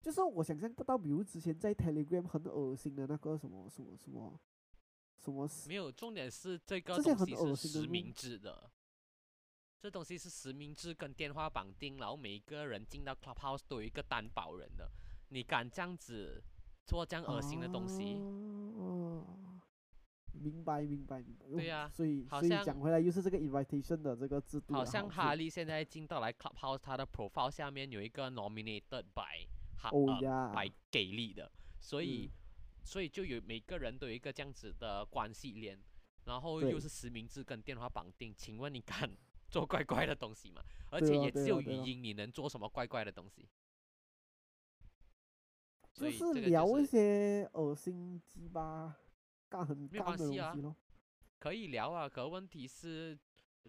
[0.00, 4.38] 就是我想象不到，比如之前在 Telegram 很恶心的那个什么什么什么
[5.48, 8.70] 什么没有，重点是这个东西是实名制的，
[9.80, 14.90] 这东西是实名制跟电话绑定，然后每一个人进到 Clubhouse 都有一个担保人的，
[15.28, 16.42] 你敢这样子
[16.84, 18.14] 做这样恶心的东西？
[18.14, 19.60] 哦，
[20.32, 21.46] 明白明白明白。
[21.46, 32.45] 哦对呀所以所以好像讲回来，又是这个 invitation 的这个制度的好像哈利现在进到来 Clubhouse，他的 profile 下面有一个 nominated by 哈哦呃，by 给力的，所以、嗯
[32.86, 35.78] 所以就有每个人都有一个这样子的关系链，
[36.24, 39.10] 然后又是实名制跟电话绑定，请问你敢
[39.50, 40.62] 做怪怪的东西吗？
[40.90, 43.48] 而且也只有语音，你能做什么怪怪的东西？
[45.92, 48.94] 所就是聊一些恶心鸡巴、
[49.48, 50.76] 干很干的东关系啊。
[51.38, 53.18] 可以聊啊，可问题是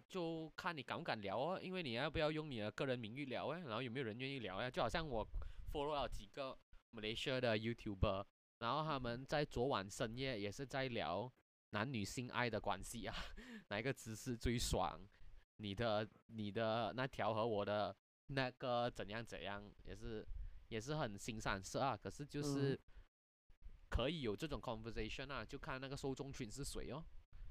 [0.06, 4.70] 就看你敢不敢聊哦，因为你要不要用你的个人名誉聊哎，然后有没有人愿意聊呀？
[4.70, 5.26] 就好像我
[5.72, 6.56] follow 了几个
[6.92, 8.24] Malaysia 的 YouTuber，
[8.58, 11.30] 然后他们在昨晚深夜也是在聊
[11.70, 13.14] 男女性爱的关系啊，
[13.68, 15.00] 哪一个姿势最爽？
[15.58, 17.94] 你的你的那条和我的
[18.28, 20.26] 那个怎样怎样，也是
[20.68, 21.96] 也是很新三色啊。
[21.96, 22.80] 可是就嗯是
[23.90, 27.04] 可以有这种 conversation 啊，就看那个受众群是谁哦。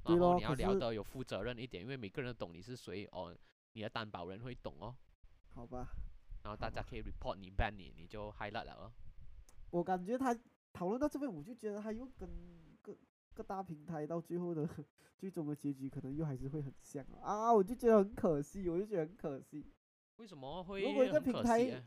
[0.04, 3.36] 对然后你要聊得有负责任一点，因为每个人都懂你是谁哦，
[3.74, 4.96] 你的担保人会懂哦，
[5.54, 5.88] 好吧，
[6.44, 8.92] 然后大家可以 report 你 ban 你，你就 highlight 了哦。
[9.72, 10.34] 我感觉他
[10.78, 12.30] 讨论到这边，我就觉得他又跟
[12.84, 12.96] 各
[13.34, 14.70] 各大平台到最后的
[15.18, 17.54] 最终的结局，可能又还是会很像啊啊！
[17.54, 19.66] 我就觉得很可惜，我就觉得很可惜。
[20.18, 21.84] 为什么会如果一个平台欸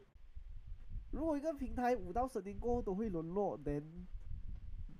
[1.12, 4.06] 如果一个平台五到十年过后都会沦落，then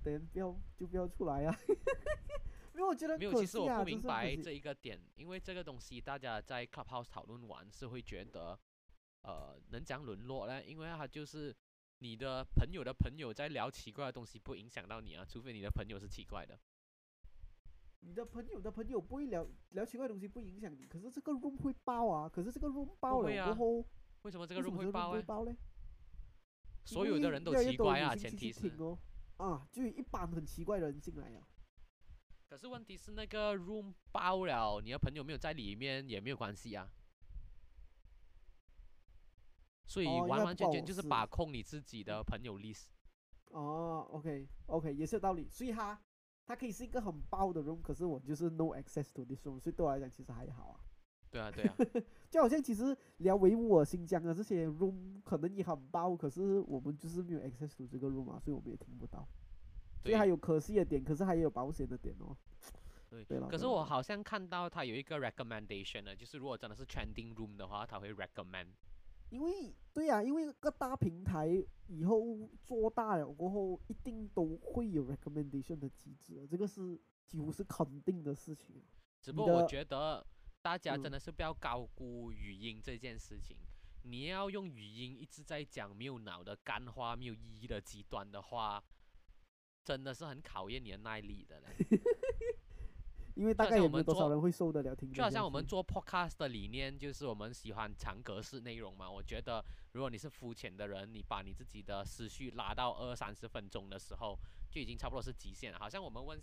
[0.03, 1.57] then 不要就不要出来啊！
[2.73, 8.57] 因为我觉得没有，其实我不明白这一个点，因为这个东西大家在 Clubhouse 讨论完是会觉得，
[9.23, 10.63] 呃，能讲沦落呢？
[10.63, 11.53] 因为它就是
[12.01, 16.59] 你的朋友的朋友在聊奇怪的东西，不影响到你啊，除非你的朋友是奇怪的。
[17.99, 20.87] 你的朋友的朋友不会聊聊奇怪的东西，不影响你。
[20.87, 22.27] 可是这个 room 会爆啊！
[22.27, 23.87] 可是这个 room 爆了过后，
[24.23, 25.55] 为什么这个 room 会爆呢？
[26.85, 28.67] 所有的人都奇怪啊，前提是。
[28.79, 28.97] 哦。
[29.37, 31.47] 啊，就有一班很奇怪的人进来啊。
[32.49, 36.91] 可是问题是那个 room 爆了，你的朋友没有在里面也没有关系啊。
[39.91, 42.85] 所以完完全全就是把控你自己的朋友 list。
[43.49, 45.49] 哦，OK OK，也是有道理。
[45.49, 45.99] 所以它
[46.45, 50.79] 它可以是一个很爆的 room，可是我就是 no access to this room，所以对我来讲其实还好啊。
[51.29, 51.75] 对啊，对啊，
[52.31, 59.27] 就好像其实聊维吾尔新疆的这些 room 可能也很爆，可是我们就是没有 access to 这个 room 啊，所以我们也听不到。
[60.01, 62.33] 所以对还有可惜的点，可是还有保险的点哦。
[63.09, 63.25] 对。
[63.25, 68.67] 对了，可是我好像看到他有一个 recommendation 呢，就是如果真的是 trending room 的话，他会 recommend。
[69.31, 71.47] 因为对呀、因为各大平台
[71.87, 78.83] 以后做大了过后，一定都会有 recommendation 的机制，这个是几乎是肯定的事情。
[79.21, 80.25] 只不过我觉得
[80.61, 83.57] 大家真嗯的是不要高估语音这件事情。
[84.03, 88.83] 你要用语音一直在讲没有脑的干话、没有意义的极端的话，
[89.83, 91.67] 真的是很考验你的耐力的嘞。
[93.35, 99.09] 因为大好概也没有多像我们多少人会受得了听就好像我们做 podcast 的理念，就是我们喜欢长格式内容嘛。
[99.09, 99.63] 我觉得，
[99.93, 104.37] 如果你是肤浅的人，你把你自己的思绪拉到二三十分钟的时候，
[104.69, 105.79] 就已经差不多是极限了。
[105.79, 106.41] 好像我们问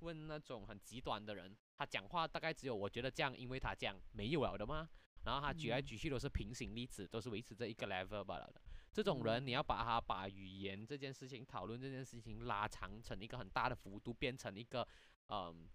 [0.00, 4.88] 问那种很极端的人，他讲话大概只有我觉得这样，因为他这样，没有了的吗？
[5.24, 8.60] 然后他举来嗯举去都是平行例子，都是维持这一个 level 罢了的。
[8.90, 14.86] 这种人，你嗯要把他把语言这件事情、讨论这件事情拉长成一个很大的幅度，变成一个
[15.28, 15.68] 嗯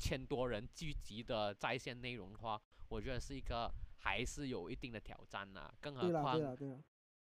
[0.00, 6.56] 千多人聚集的在线内容的话，我觉得是一个还是有一定的挑战呐、更何况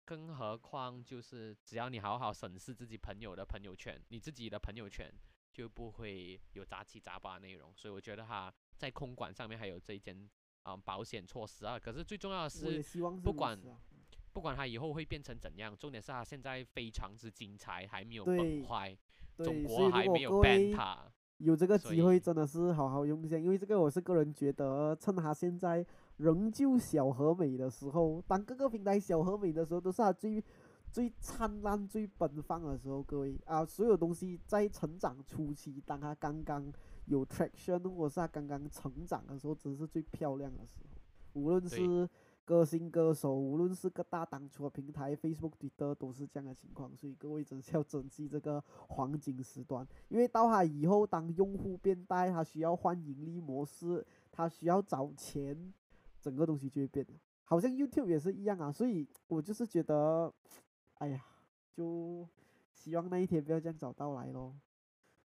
[0.05, 5.11] 更何况就是只要你好好审视自己朋友的朋友圈，你自己的朋友圈
[5.53, 7.73] 就不会有杂七杂八的内容。
[7.75, 10.29] 所以我觉得哈在空管上面还有这一件
[10.64, 11.79] 啊、保险措施啊。
[11.79, 12.83] 可是最重要的是，
[13.23, 13.59] 不管
[14.33, 18.96] 不管他以后会变成怎样，重点是他现在非常之精彩，还没有崩坏，
[19.38, 21.11] 中国还没有位他。
[21.40, 25.85] 有这个机会真的是好好用一下，因为这个我是个人觉得，趁他现在
[26.18, 30.42] 仍旧小和美的时候，当各个平台小和美的时候，都是他最
[30.92, 33.03] 最灿烂、最奔放的时候。
[33.03, 36.70] 各位啊，所有东西在成长初期，当他刚刚
[37.07, 41.00] 有 traction 或是他刚刚成长的时候，真是最漂亮的时候。
[41.33, 42.07] 无论是
[42.44, 55.72] 歌星歌手，无论是各大当初的平台，Facebook、Twitter 都是这样的情况，所以各位真是要珍惜这个黄金时段，因为到他以后当用户变大，他需要换盈利模式，他需要找钱，
[56.20, 57.14] 整个东西就会变了。
[57.44, 60.33] 好像 YouTube 也是一样啊，所以我就是觉得，
[60.94, 61.24] 哎呀，
[61.72, 62.26] 就
[62.72, 64.55] 希望那一天不要这样早到来咯。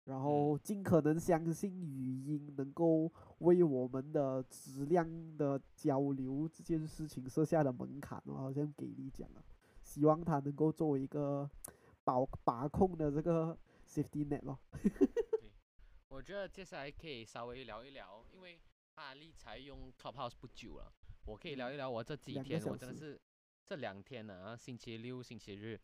[0.06, 9.44] 然后尽可能相信语音能够为我们的质量的交流这件事情设下的门槛我，好像给你讲了，
[9.82, 11.50] 希望它能够作为一个
[12.04, 14.60] 把把控的这个 safety net 咯。
[16.10, 18.60] 我觉得接下来可以稍微聊一聊，因为
[18.96, 20.92] 阿丽才用 Clubhouse 不久了，
[21.26, 23.20] 我可以聊一聊我这几天，我真的是
[23.66, 25.80] 这两天呢、星期六、星期日，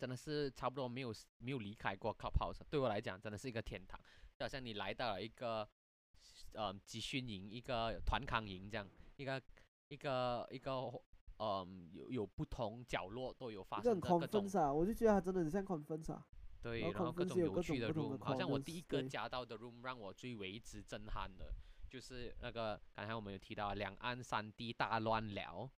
[0.00, 4.00] 真的是差不多没有没有离开过 Clubhouse，对我来讲真的是一个天堂，
[4.34, 5.68] 就好像你来到了一个
[6.54, 9.42] 呃集训营、一个团康营这样，一个
[9.88, 10.90] 一个一个
[11.38, 16.26] 嗯有有不同角落都有发生的各种 conference 啊，我就觉得它真的很像 conference 啊。
[16.62, 21.52] 对，然后各种有趣的 room，好像我第一个对加到的 room 让我最为之震撼的，
[21.90, 25.70] 就是那个刚才我们有提到两岸三地大乱聊，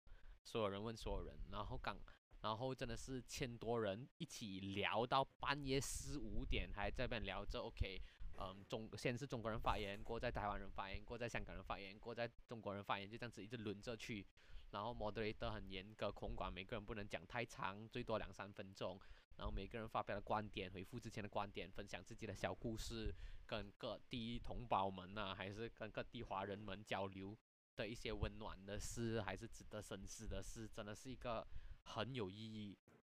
[0.44, 1.98] 所有人问所有人，然后刚
[2.42, 8.02] 然后真的是千多人一起聊到半夜四五点还在那边聊着，OK，
[8.40, 14.26] 嗯，中先是中国人发言，过在台湾人发言，过在香港人发言，过在中国人发言，就这样子一直轮着去。
[14.72, 19.00] 然后 moderator 很严格控管，每个人不能讲太长，最多两三分钟。
[19.36, 23.14] 然后每个人发表的观点，回复之前的观点，分享自己的小故事，
[23.46, 27.38] 跟各地同胞们呐、还是跟各地华人们交流
[27.76, 31.46] 的一些温暖的事，还是值得深思的事，真的是一个
[31.92, 32.78] 很有意义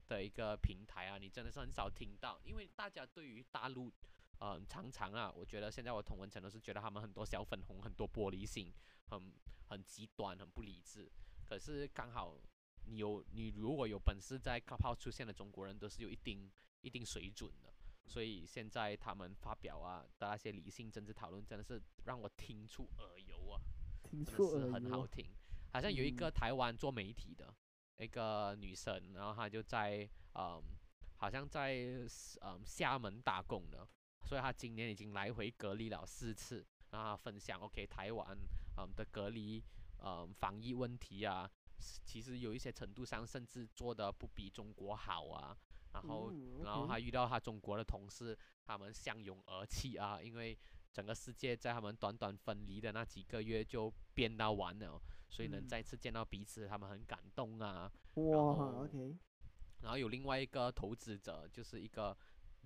[0.09, 1.19] 的一个平台啊！
[1.19, 3.93] 你真的是很少听到，因为大家对于大陆，
[4.41, 8.73] 嗯、常常啊，我觉得现在我同文层都是觉得他们很多小粉红，很多玻璃心，
[9.07, 9.33] 很
[9.69, 11.11] 很极端，很不理智。
[11.47, 12.37] 可是刚好
[12.87, 17.73] 你有你如果有本事在 Clubhouse 出现的中国人，都是有一定一定水准的。
[18.05, 23.61] 所以现在他们发表啊的那些理性政治讨论，真的是让我听出耳油啊，
[24.03, 24.97] 听真的出是很耳油啊。
[24.99, 25.25] 好听。
[25.73, 27.55] 好像有一个嗯台湾做媒体的
[28.03, 30.63] 一个女生，然后她就在嗯，
[31.17, 31.75] 好像在
[32.41, 33.87] 嗯厦门打工的，
[34.25, 38.37] 所以她今年已经来回隔离了四次，然后她分享 OK 台湾
[38.79, 39.63] 嗯的隔离
[40.03, 45.57] 嗯防疫问题啊，其实有一些程度上甚至做的不比中国好啊，
[45.93, 50.59] 然后嗯然后他遇到他中国的同事，他们相拥而泣啊，因为
[50.93, 55.01] 整个世界在他们短短分离的那几个月就变到完了，
[55.33, 57.91] 所以能嗯再次见到彼此，他们很感动啊。
[58.15, 59.17] 哇后，OK，
[59.81, 62.15] 然后有另外一个投资者，就是一个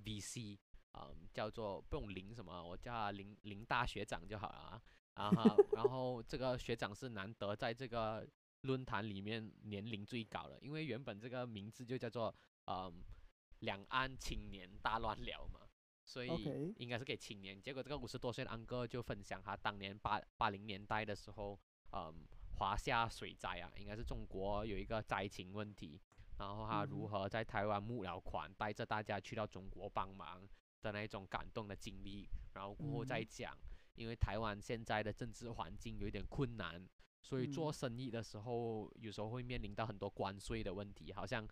[0.04, 0.58] VC，
[0.94, 4.82] 嗯，叫做不用林什么，我叫他林林大学长就好了啊。
[5.14, 8.28] 然后然后这个学长是难得在这个
[8.62, 12.34] 论坛里面年龄最高的，因为原本这个名字就叫做
[12.66, 12.92] 嗯
[13.60, 15.60] 两岸青年大乱聊嘛，
[16.04, 16.28] 所以
[16.76, 17.62] 应该是给青年。
[17.62, 21.58] 结果这个五十多岁的安哥就分享他当年八八零年代的时候，
[21.92, 22.26] 嗯
[22.56, 26.00] 华夏水灾啊，应该是中国有一个灾情问题，
[26.38, 30.46] 然后他如嗯何在台湾募了款，带着大家去到中国帮忙
[30.82, 33.26] 的那种感动的经历，然后过后再嗯。
[33.28, 33.56] 讲，
[33.94, 36.86] 因为台湾现在的政治环境有一点困难，
[37.22, 41.46] 所以做嗯生意的时候有时候会面临到很多关税的问题，好像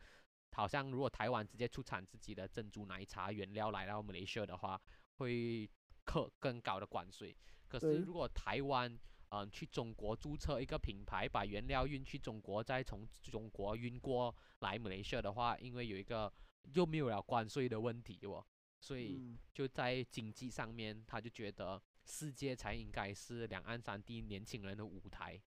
[0.53, 4.81] 好像如果台湾直接出产自己的珍珠奶茶原料来到马来西亚的话，
[5.17, 5.69] 会
[6.05, 7.37] 课更高的关税。
[7.67, 8.97] 可是如果台湾
[9.35, 16.33] 嗯，去中国注册一个品牌，把原料运去中国，再从中国运过来马来西亚的话，因为有一个
[16.75, 18.47] 又没有了关税的问题哦，
[18.79, 19.39] 所以嗯。
[19.53, 25.41] 就在经济上面，他就觉得世界才应该是两岸三地年轻人的舞台，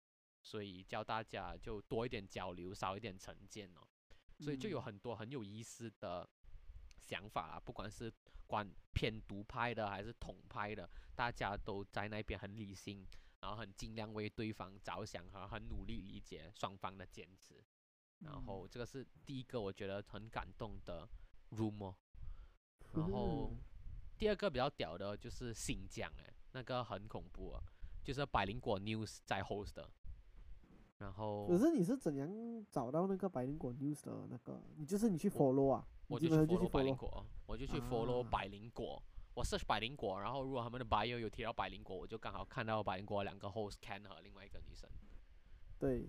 [0.43, 3.81] 所以教大家就多一点交流，少一点成见哦，
[4.39, 6.27] 所以就有嗯很多很有意思的
[6.99, 8.13] 想法啊，不管是
[8.47, 13.07] 关偏独派的还是统派的，大家都在那边很理性，
[13.45, 17.63] 然后很尽量为对方着想和很努力理解双方的坚持。
[18.21, 21.07] 然嗯后这个是第一个我觉得很感动的
[21.51, 21.95] room 哦。
[22.95, 23.59] 然后嗯
[24.17, 27.63] 第二个比较屌的就是新疆哎，那个很恐怖啊，
[28.03, 29.91] 就是百灵果 news 在 host 的。
[30.97, 34.59] 然后可是你是怎样找到那个百灵果 news 的那个？
[34.77, 35.87] 你就是你去 follow 啊？
[36.07, 39.03] 你我就去 follow 百灵 follow 果，我就去 follow 啊百灵果
[39.35, 44.89] 我 search 百灵果，然后如果他们的 bio 有提到百灵果，我就刚好看到百灵果两个 host Ken 和另外一个女生，
[45.79, 46.09] 对，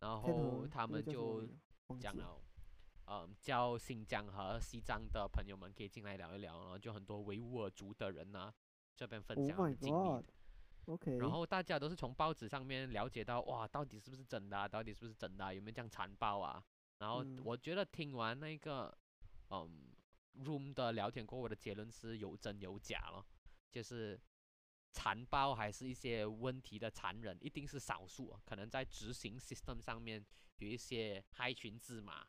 [0.00, 1.46] 然后他们就
[1.98, 2.40] 讲了，
[3.06, 8.52] 嗯，叫新疆和西藏的朋友们可以进来聊一聊，然后就很多维吾尔族的人呢、
[8.94, 10.24] 这边分 Oh 享经历。
[10.86, 14.66] OK，然后大家都是从报纸上面了解到，哇，到底是不是真的、啊？
[14.66, 15.52] 到底是不是真的、啊？
[15.52, 16.62] 有没有这样残暴啊？
[16.98, 18.96] 然后嗯我觉得听完那个，
[19.50, 19.87] 嗯
[20.34, 23.24] ，Room 的聊天过后，我的结论是有真有假了，
[23.70, 24.20] 就是
[24.92, 30.24] 残暴还是一些问题的残忍，一定是少数啊，可能在执行 system 上面
[30.58, 32.26] 有一些害群之马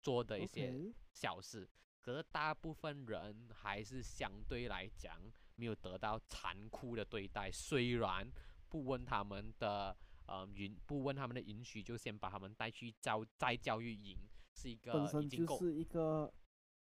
[0.00, 1.68] 做的一些小事，
[2.00, 5.20] 可是大部分人还是相对来讲
[5.56, 8.30] 没有得到残酷的对待，虽然
[8.68, 14.16] 不问他们的呃允不问他们的允许，就先把他们带去教在教育营，
[14.54, 16.32] 是一个已身就是一个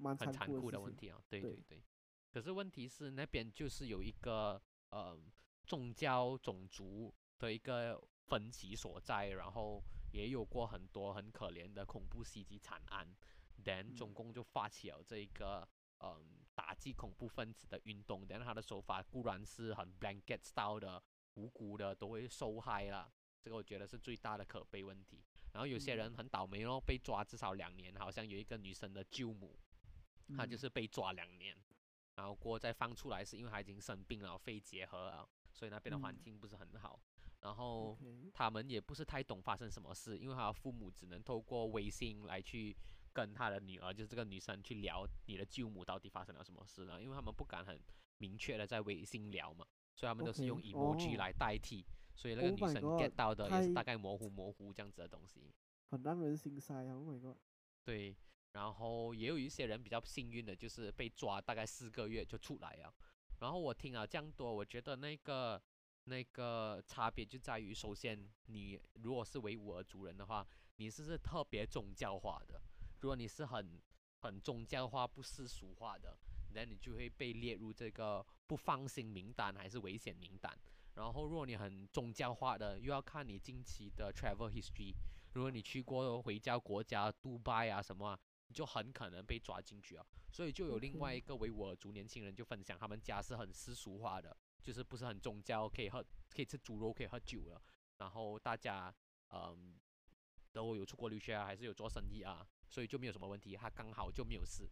[0.03, 1.83] 蛮很残酷的问题啊，对对对对。
[2.31, 5.17] 可是问题是那边就是有一个呃
[5.65, 9.83] 宗教种族的一个分歧所在，然后
[10.13, 13.07] 也有过很多很可怜的恐怖袭击惨案
[13.65, 15.69] ，then 中嗯共就发起了这一个
[16.01, 21.03] 嗯打击恐怖分子的运动，then 他的手法固然是很 blanket style 的，
[21.35, 25.23] 无辜的都会受害了，这个我觉得是最大的可悲问题。
[25.53, 29.59] 然后有些嗯人很倒霉哦，被抓至少两年，好像有一个女生的舅母，
[30.37, 31.57] 她就嗯是被抓两年，
[32.17, 37.01] 然后过后再放出来，是因为他已经生病了，肺结核啊，所以那边的环嗯境不是很好。
[37.41, 37.99] 然后
[38.33, 42.77] 他们也不是太懂发生什么事，因为他的父母只能透过微信来去
[43.13, 47.81] 跟他的女儿，就是这个女生去聊你的舅母到底发生了什么事了，因为他们不敢很
[48.19, 49.67] 明确的在微信聊嘛，
[49.97, 55.53] 所以他们都是用 emoji 哦来代替，所以那个 Oh 女生 god，get 到的也是大概模糊模糊这样子的东西。
[55.91, 57.37] 很让人心塞啊！Oh my god，
[57.83, 58.17] 对，
[58.53, 62.95] 然后也有一些人比较幸运的，就是被抓大概四个月就出来了。
[63.41, 65.61] 然后我听了这样多，我觉得那个
[66.05, 70.47] 那个差别就在于，首先你如果是维吾尔族人的话，
[70.77, 72.61] 你是不是特别宗教化的；
[73.01, 73.81] 如果你是很
[74.21, 76.17] 很宗教化、不世俗化的，
[76.55, 80.57] 那你就会被列入这个不放心名单还是危险名单。
[80.95, 84.95] 然后，如果你很宗教化的，又要看你近期的 travel history。
[85.33, 88.19] 如果你去过回教国家，杜拜啊什么，
[88.53, 90.07] 就很可能被抓进去啊。
[90.31, 97.63] 所以就有另外一个维吾尔族年轻人就分享，他们家是很世俗化的，就是不是很宗教，可以喝可以吃猪肉，可以喝酒了。
[97.99, 98.95] 然后大家
[99.31, 99.79] 嗯
[100.53, 104.69] 都有出国留学啊，还是有做生意啊，所以就没有什么问题，他刚好就没有事。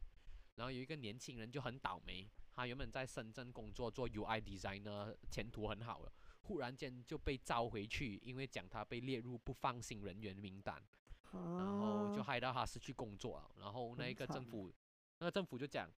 [0.57, 6.13] 然后有一个年轻人就很倒霉，他原本在深圳工作做 UI designer，前途很好了，
[6.43, 10.83] 忽然间就被召回去，因为讲他被列入不放心人员名单。
[11.33, 13.51] 然后就啊害到他失去工作了。
[13.59, 14.73] 然后那很惨个政府，
[15.19, 15.91] 那个政府就讲，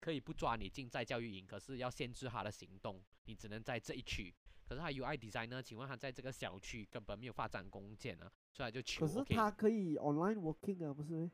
[0.00, 4.34] 可以不抓你进在教育营，可是要限制他的行动，你只能在这一区。
[4.64, 11.30] 可是他 UI designer，请问他在这个小区根本没有发展空间啊，所以他就求可是他可以 online working 啊，不是咩？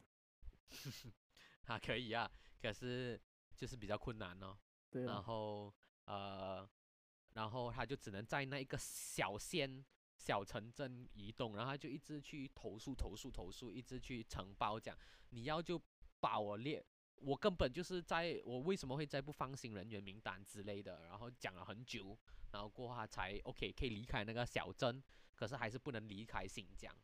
[1.63, 2.29] 他可以啊，
[2.61, 3.21] 可是
[3.55, 4.47] 就是比较困难哦。
[4.47, 4.57] 然
[4.91, 5.73] 对然，后
[6.07, 6.69] 呃，
[7.35, 9.85] 然后他就只能在那一个小县、
[10.29, 14.95] 小城镇移动，然后他就一直去投诉、投诉、投诉，一直去承包讲，
[15.31, 15.81] 你要就
[16.21, 22.15] 把我列，我根本就是在我为什么会在不放心人员名单之类的，然后讲了很久，
[22.53, 25.03] 然后过后他才 OK 可以离开那个小镇，
[25.35, 26.95] 可是还是不能离开新疆。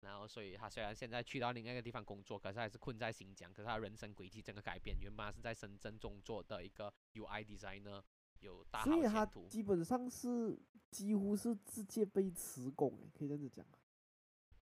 [0.00, 3.52] 然后，所以他虽然现在去到另外一个地方工作，可是还是困在新疆。
[3.52, 8.02] 可是他人生轨迹整个改变，原本是在深圳中做的一个 UI designer，
[8.40, 9.24] 有大好所以他。
[9.48, 10.58] 基本上是
[10.90, 13.64] 几乎是直接被辞工，诶，可以这样子讲。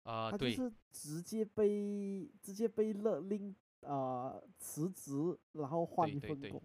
[0.04, 6.64] 呃，他就对，是直接被直接被勒令呃辞职，然后换对对对一份工。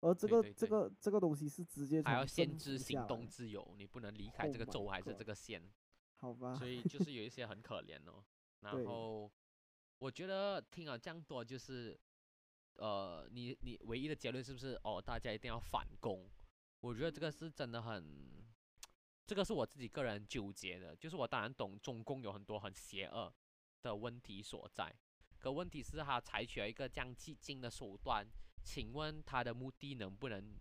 [0.00, 5.62] 而这个这个这个东西是直接还要限制行动自由，你不能离开 Oh 这个州还是这个县。
[6.16, 6.54] 好吧？
[6.54, 8.24] 所以就是有一些很可怜哦。
[8.60, 9.30] 然后
[9.98, 11.98] 我觉得听了这样多，就是
[12.74, 16.28] 呃，你你唯一的结论是不是哦，大家一定要反攻？
[16.80, 18.44] 我觉得这个是真的很，
[19.26, 20.96] 这个是我自己个人纠结的。
[20.96, 23.32] 就是我当然懂中共有很多很邪恶
[23.82, 24.94] 的问题所在，
[25.38, 28.26] 可问题是他采取了一个这样激进的手段，
[28.64, 30.54] 请问他的目的能不能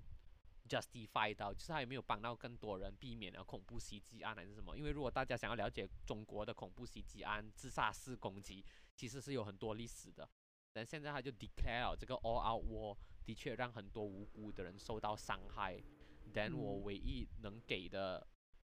[0.67, 4.77] justify 到，就是他有没有帮到更多人避免了恐怖袭击案还是什么？
[4.77, 8.63] 因为如果大家想要了解中国的恐怖袭击案、自杀式攻击，
[8.93, 10.29] 其实是有很多历史的。
[10.73, 15.81] 但现在他就 declare 这个 all out war，的确让很多无辜的人受到伤害。
[16.33, 18.25] 但我嗯唯一能给的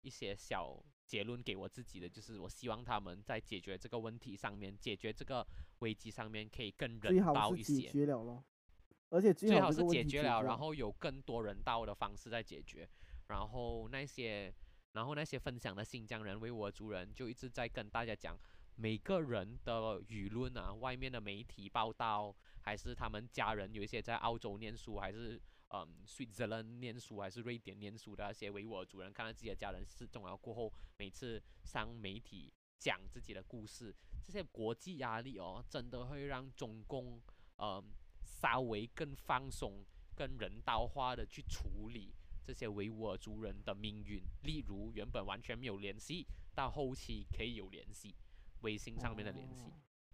[0.03, 5.47] 一些小结论给我自己的，就是我希望他们在解决这个问题上面，解决这个
[5.79, 7.89] 危机上面可以更人道一些。
[7.89, 8.45] 决了咯。
[9.11, 12.89] 而且最好是解决了，然后有更多人道的方式在解决，
[13.29, 14.53] 然后那些，
[14.93, 18.37] 然后那些分享的新疆人、维吾尔族人就一直在跟大家讲，
[18.75, 25.41] 每个人的舆论啊，外面的媒体报道，还是他们家人有一些在澳洲念书，还是
[25.71, 33.95] 嗯，Switzerland 念书，还是瑞典念书的那些维吾尔族人，看到自己的家人失踪了过后，每次上媒体讲自己的故事，
[34.25, 37.21] 这些国际压力哦，真的会让中共
[37.59, 37.83] 嗯。
[38.29, 39.85] 稍微更放松、
[40.17, 42.13] 更人道化的去处理
[42.43, 48.17] 这些维吾尔族人的命运，例如原本完全没有联系，到后期可以有联系，
[48.63, 49.73] 微信上面的联系。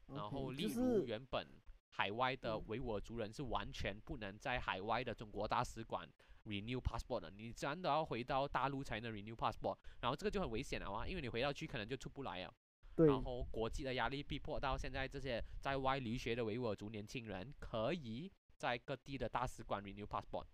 [0.08, 1.48] 然后，例如原本
[1.92, 6.08] 海外的维吾尔族人是完全不能在海外的中国大使馆
[6.46, 9.76] renew passport 的，你真的要回到大陆才能 renew passport。
[10.00, 12.54] 然后这个就很危险了啊，因为你回到去可能就出不来了。
[12.96, 20.46] 然后国际的压力逼迫到现在，这些在外留学的维吾尔族年轻人可以在各地的大使馆 renew passport。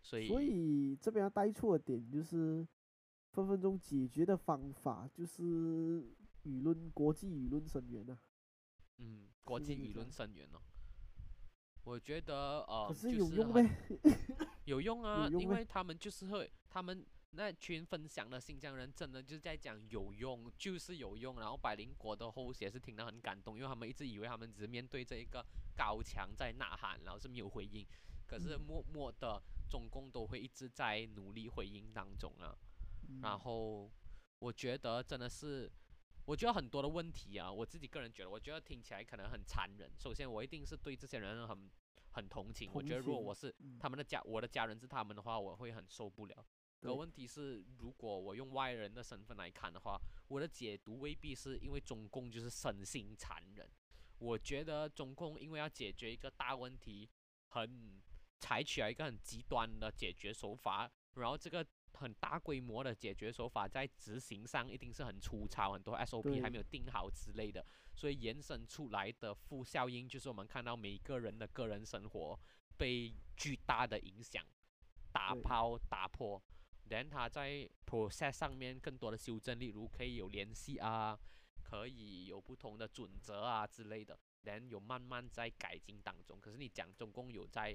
[0.00, 2.66] 所以，所以这边要带出的点就是，
[3.30, 5.42] 分分钟解决的方法就是
[6.44, 8.18] 舆论、国际舆论声援啊。
[8.98, 10.60] 嗯，国际舆论声援哦。
[11.84, 13.68] 我觉得呃，可是 有用呗？
[14.64, 17.04] 有用啊，因为他们就是会他们。
[17.34, 21.40] 那群分享的新疆人真的就是在讲有用，就是有用。
[21.40, 25.42] 然后百灵国的后也是听得很感动，因为他们一直以为他们只是面对这一个
[25.74, 27.86] 高墙在呐喊，然后是没有回应。
[28.26, 32.54] 可是默默的，中共都会一直在努力回应当中啊。
[33.22, 33.90] 然后
[34.38, 35.72] 我觉得真的是，
[36.24, 39.90] 我觉得很多的问题啊，我自己个人觉得，我觉得听起来可能很残忍。
[39.98, 41.70] 首先，我一定是对这些人很
[42.12, 42.70] 很同情。
[42.72, 46.46] 我觉得如果我是他们的家，我的家人是他们的话，我会很受不了。
[46.80, 53.68] 可问题是，如果我用外人的身份来看的话，我的解读未必是因为中共就是身心残忍。
[54.18, 57.08] 我觉得中共因为要解决一个大问题，
[57.48, 58.02] 很
[58.40, 61.64] 采取了一个很极端的解决手法，然后这个
[61.94, 67.64] 很大规模的解决手法在执行上一定是很粗糙，很多 SOP 还没有定好之类的，
[67.94, 72.38] 所以延伸出来的负效应就是我们看到每个人的个人生活
[72.76, 74.44] 被巨大的影响，
[75.12, 76.42] 打抛打破。
[76.86, 81.18] 连他在 process 上面更多的修正，例如可以有联系啊，
[81.62, 86.38] 可以有不同的准则啊之类的，连有慢慢在改进当中。
[86.40, 87.74] 可是你讲中共有在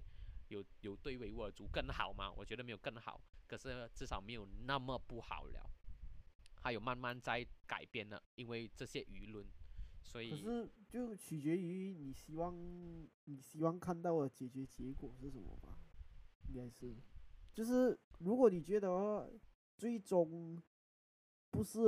[0.50, 2.32] 有有对维吾尔族更好吗？
[2.32, 5.70] 我觉得没有更好，可是至少没有那么不好了。
[6.62, 9.46] 还有慢慢在改变了，因为这些舆论，
[10.02, 12.54] 所以可是就取决于你希望
[13.26, 15.78] 你希望看到的解决结果是什么吧？
[16.50, 16.94] 应该是。
[17.54, 19.32] 就是如果你觉得
[19.78, 20.62] 最终
[21.52, 21.80] 不是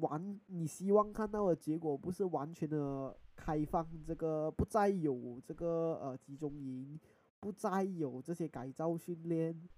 [0.00, 6.98] 完，你希望看到的结果不是完全的开放，这个不再有这个呃集中营，
[7.44, 9.68] 不再有这些改造训练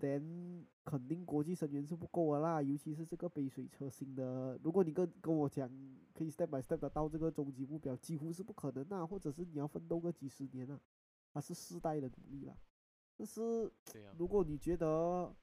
[0.00, 2.62] ，then 肯定国际生源是不够的啦。
[2.62, 5.68] 尤其是这个杯水车薪的，如果你跟跟我讲
[6.12, 10.80] 可以 step by step 的到这个终极目标，几乎是不可能啊，或者是你要奋斗个几十年啊，
[11.32, 12.56] 它是世代的努力啦。
[13.16, 13.68] 但是，
[14.16, 15.34] 如果你觉得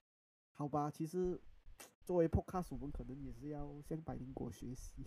[0.53, 1.37] 好吧，其实
[2.01, 5.03] 作为 podcast，我们可能也是要向百灵果学习。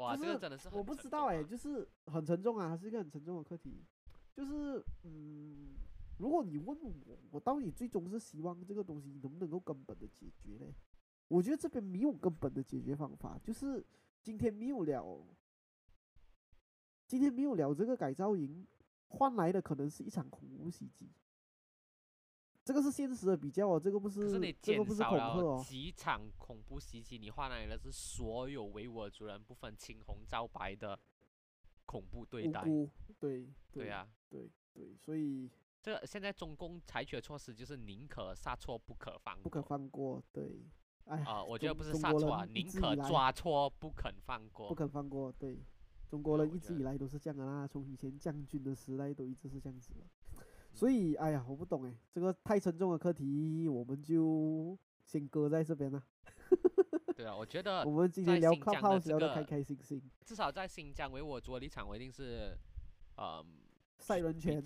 [0.00, 3.84] 哇，这个真的是我不知道哎，就是很沉重啊，它是一个很沉重的课题。
[4.32, 5.76] 就是嗯，
[6.18, 10.66] 如果你问我，我到底最终是希望这个东西能不能够根本的解决呢？
[11.28, 13.84] 我觉得这边没有根本的解决方法，就是
[14.22, 15.22] 今天没有了，
[17.06, 18.66] 今天没有了这个改造营。
[19.12, 21.10] 换来的可能是一场恐怖袭击，
[22.64, 24.30] 这个是现实的比较哦，这个不是，
[24.60, 25.64] 这个不是恐吓哦。
[25.66, 30.98] 几场恐怖袭击，你换来的是所有维吾尔族人不分青红皂白的
[31.86, 32.62] 恐怖对待。
[33.18, 35.50] 对对呀，对对，所以
[35.82, 40.22] 这个现在中共采取的措施就是宁可杀错不可放过，不可放过。
[40.30, 40.62] 对，
[41.06, 45.58] 哎啊，我觉得不是杀错啊，宁可抓错不肯放过，不肯放过，对。
[46.08, 49.92] 中国人一直以来都是这样的啦，从以前将军的时代都一直是这样子。
[50.72, 56.02] 所以，哎呀，我不懂哎，这个太沉重的课题，我们就先搁在这边了。
[57.16, 60.02] 对啊，我觉得我们今天聊聊得开开心心。
[60.24, 62.56] 至少在新疆维吾尔族的立场，我一定是，
[63.18, 63.44] 嗯，
[63.98, 64.64] 晒人权，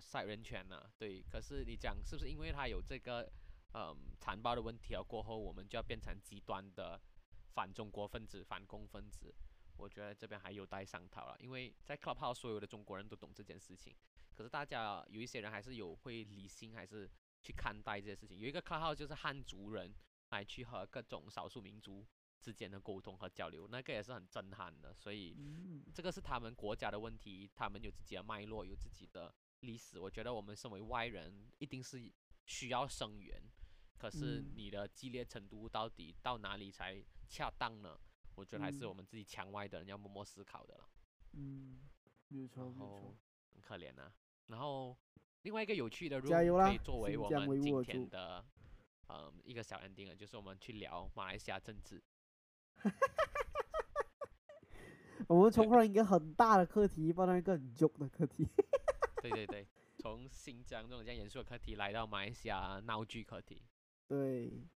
[0.00, 0.82] 晒人权呢？
[0.98, 1.22] 对。
[1.30, 3.30] 可是你讲是不是因为他有这个，
[3.74, 5.02] 嗯，残暴的问题啊？
[5.02, 7.00] 过后我们就要变成极端的
[7.52, 9.32] 反中国分子、反共分子？
[9.76, 13.94] 我觉得这边还有待商讨了，因为在 Clubhouse 所有的中国人都懂这件事情，
[14.34, 17.08] 可是大家有一些人还是有会理性，还是
[17.40, 18.38] 去看待这些事情。
[18.38, 19.94] 有一个 Clubhouse 就是汉族人
[20.30, 22.04] 来去和各种少数民族
[22.40, 24.92] 之间的沟通和交流，那个也是很震撼的。
[24.94, 29.98] 所以嗯这个是他们国家的问题，他们有自己的脉络，有自己的历史。
[29.98, 32.12] 我觉得我们身为外人，一定是
[32.44, 33.40] 需要声援，
[33.96, 37.98] 可是嗯你的激烈程度到底到哪里才恰当呢？
[38.34, 40.88] 我觉得还是嗯我们自己墙外的人要默默思考的了。
[41.32, 41.88] 嗯，
[42.28, 43.16] 没有错然后没错。
[43.54, 44.12] 很可怜啊。
[44.46, 44.96] 然后
[45.42, 48.44] 另外一个有趣的 room 加油啦可以作为我们今天的
[49.08, 52.02] 嗯一个小 ending 了，就是我们去聊马来西亚政治。
[55.28, 58.46] 我们从一个很大的课题，变到一个很 joke 的课题。
[59.22, 59.66] 对对对，
[59.98, 63.62] 从新疆这种这样严肃的课题来到马来西亚闹剧课题，
[64.06, 64.68] 对，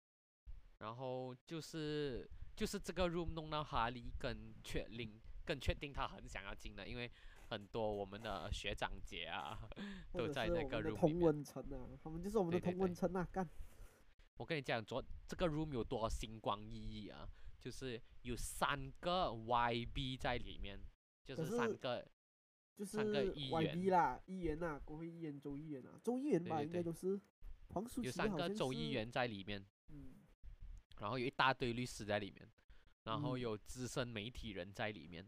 [0.77, 7.11] 然后就是就是这个 room 弄到哈利更确定更确定他很想要进的，因为
[7.49, 9.57] 很多我们的学长姐啊
[10.13, 11.21] 都在那个们的同 room 里面。
[11.21, 13.47] 温层啊，他们就是我们的同温层啊，干。
[14.37, 17.27] 我跟你讲，昨这个 room 有多星光熠熠啊！
[17.59, 20.79] 就是有三个 YB 在里面，
[21.25, 22.07] 就是三是个
[22.75, 23.89] 就是三个议 YB 员。
[23.89, 26.65] 啦，议员呐，国会议员、州议员啊，州议员吧，对对对。
[26.65, 27.19] 应该都是。
[27.69, 30.15] 黄舒有三个州议，员在里面，嗯，
[30.99, 32.47] 然后有一大堆律师在里面，
[33.03, 33.39] 然后嗯。
[33.39, 35.27] 有资深媒体人在里面，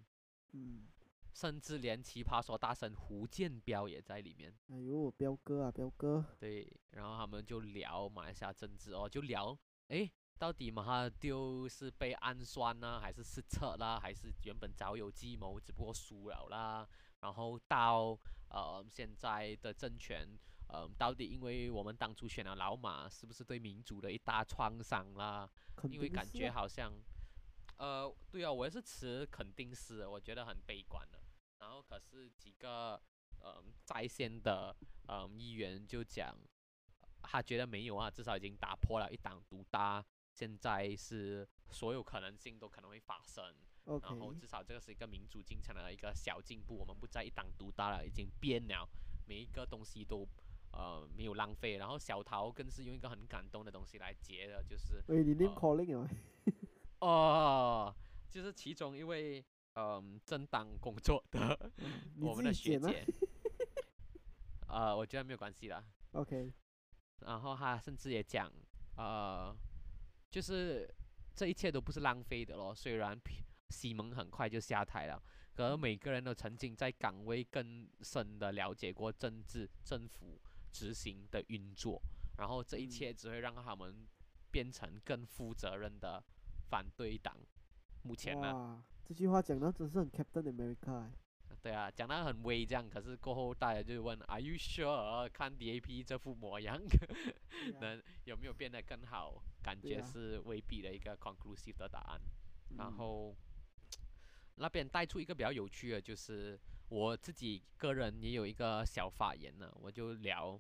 [0.54, 0.88] 嗯，
[1.34, 4.54] 甚至连奇葩说大神胡建彪也在里面。
[4.70, 9.58] 哎呦，彪哥啊，彪哥，对，然后他们就聊马来西亚政治哦，就聊，
[9.88, 16.88] 哎，到底马哈丢是被暗算呢，还是失策啦，还是原本早有计谋，只不过输了啦？
[17.22, 18.18] 然后到
[18.50, 20.28] 呃现在的政权，
[20.68, 25.50] 呃，到底因为我们当初选了老马，是不是对民主的一大创伤啦？
[25.90, 26.94] 因为感觉好像，
[27.80, 31.20] 呃，对啊，我也是持肯定是，我觉得很悲观的。
[31.60, 33.02] 然后可是几个
[33.40, 34.76] 呃在线的
[35.08, 36.38] 呃议员就讲，
[37.22, 43.56] 他觉得没有啊，至少已经打破了一党独大，现在是所有可能性都可能会发生。
[43.86, 48.88] 然后至少这个是一个民主进程的一个小进步，我们不再一党独大了，已经变了，
[49.26, 50.28] 每一个东西都
[50.74, 51.78] 呃没有浪费。
[51.78, 56.10] 然后小桃更是用一个很感动的东西来结的，就是喂，你 name 呃 calling 啊？
[57.00, 57.96] 哦，
[58.30, 59.44] 就是其中一位
[59.74, 61.72] 嗯正当工作的
[62.20, 63.06] 我们的学姐，
[64.68, 65.84] 呃，我觉得没有关系啦。
[66.12, 66.52] ，OK，
[67.20, 68.52] 然后他甚至也讲，
[68.98, 69.56] 呃，
[70.30, 70.94] 就是
[71.36, 72.74] 这一切都不是浪费的咯。
[72.76, 73.20] 虽然
[73.70, 75.22] 西蒙很快就下台了，
[75.54, 80.40] 可是每个人都曾经在岗位更深的了解过政治、政府
[80.72, 82.02] 执行的运作，
[82.38, 84.08] 然后这一嗯切只会让他们
[84.52, 86.24] 变成更负责任的
[86.70, 87.36] 反对党。
[88.04, 91.12] 目前呢，哇，这句话讲的真是很 Captain America 哎。
[91.62, 95.28] 对啊，讲得很威这样，可是过后大家就问，Are you sure？
[95.30, 96.80] 看 DAP 这副模样，啊
[97.82, 99.44] 能有没有变得更好？
[99.62, 102.22] 感觉是未必的一个 conclusive 的答案。
[102.78, 103.36] 然嗯后
[104.56, 106.58] 那边带出一个比较有趣的，就是
[106.88, 110.58] 我自己个人也有一个小发言呢，我就聊，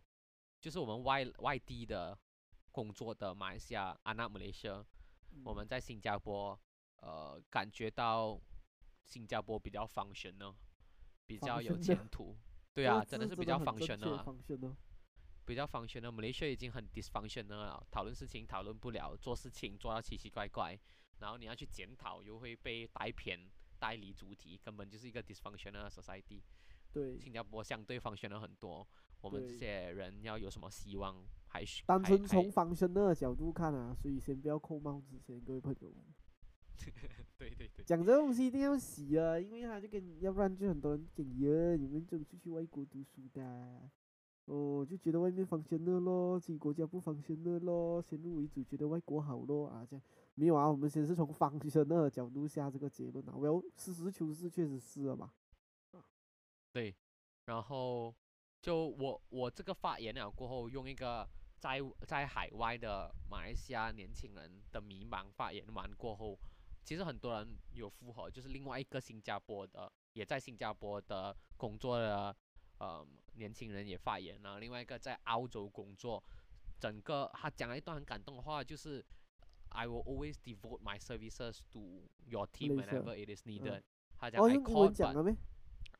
[0.59, 2.17] 就是我们外外地的
[2.73, 4.83] 工作的马来西亚安娜马来西亚，
[5.43, 6.59] 我嗯们在新加坡，
[6.97, 8.39] 呃，感觉到
[9.03, 10.55] 新加坡比较 function 呢，
[11.25, 12.37] 比较有前途。
[12.73, 14.23] 对啊，真的是比较 function 啊。
[14.23, 14.75] function
[15.45, 20.79] 比较来西亚已经很 dysfunctional 了，讨论事情讨论不了，做事情做到奇奇怪怪，
[21.17, 23.49] 然后你要去检讨又会被带偏、
[23.79, 26.43] 带离主题，根本就是一个 dysfunctional 的 society。
[26.91, 28.87] 对，新加坡相对 functional 很多，
[29.21, 35.91] 我们这些人要有什么希望，还是单纯从 function 的角度看啊，所以先不要扣帽子，先各位朋友。
[37.37, 43.91] 对对对，讲这东西一定要洗啊，因为他就跟，要不然就很多人讲呀，你们怎么出去外国读书的啊？
[44.45, 50.03] 哦，就觉得外面放生了咯，自己国家不放生了咯，先入为主，觉得外国好咯啊，这样
[50.35, 55.31] 没有啊，我们先是从放生的角度下这个结论啊，我要实事求是，确实是了嘛。
[56.71, 56.95] 对，
[57.45, 58.15] 然后
[58.61, 61.27] 就我我这个发言了过后，用一个
[61.59, 66.39] 在在海外的马来西亚年轻人的迷茫发言完过后，
[66.83, 72.35] 其实很多人有复合，就是另外一个新加坡的也在新加坡的工作的
[72.79, 76.23] 呃年轻人也发言了，另外一个在澳洲工作，
[76.79, 79.05] 整个他讲了一段很感动的话，就是
[79.69, 83.83] I will always devote my services to your team whenever it is needed、
[84.17, 85.35] 他讲哦英 called 文讲了没？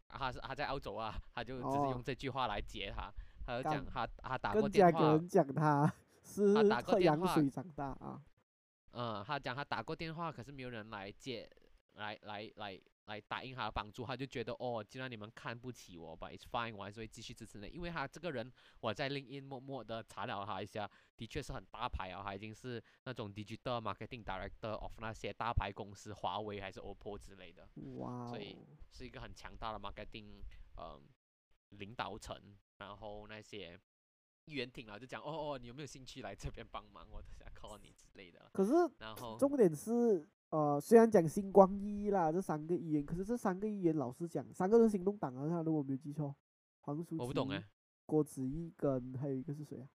[0.07, 1.89] 他是他在澳洲啊，他就只是哦。
[1.91, 3.14] 用这句话来接他，他
[3.58, 5.93] 就干讲他他打过更加电话，给人讲他
[6.24, 8.22] 是他打过喝电话羊水长大啊。
[8.91, 11.50] 嗯，他讲他打过电话，可是没有人来接，
[11.93, 28.58] 来来来来答应他的帮助，他就觉得哦，既然你们看不起我，but it's fine，我还是会继续支持你，因为他这个人，我在 LinkedIn 默默的查了他一下，的确是很大牌啊，他已经是那种 digital marketing director of 那些大牌公司，华为还是 OPPO 之类的，哇哦所，以
[28.91, 30.41] 是一个很强大的 marketing
[30.76, 31.00] 呃
[31.70, 32.36] 领导层，
[32.78, 33.80] 然后那些
[34.46, 37.08] 议员听了就讲哦哦，你有没有兴趣来这边帮忙？
[37.12, 46.36] 我等下 call 你之类的，可是然后重点是，呃，虽然讲星光熠啦，这三个议员，可是这三个议员老实讲，三个人是行动党啊，他如果没有记错，
[46.82, 47.64] 黄淑琪我不懂哎，
[48.06, 49.88] 郭子仪跟还有一个是谁啊？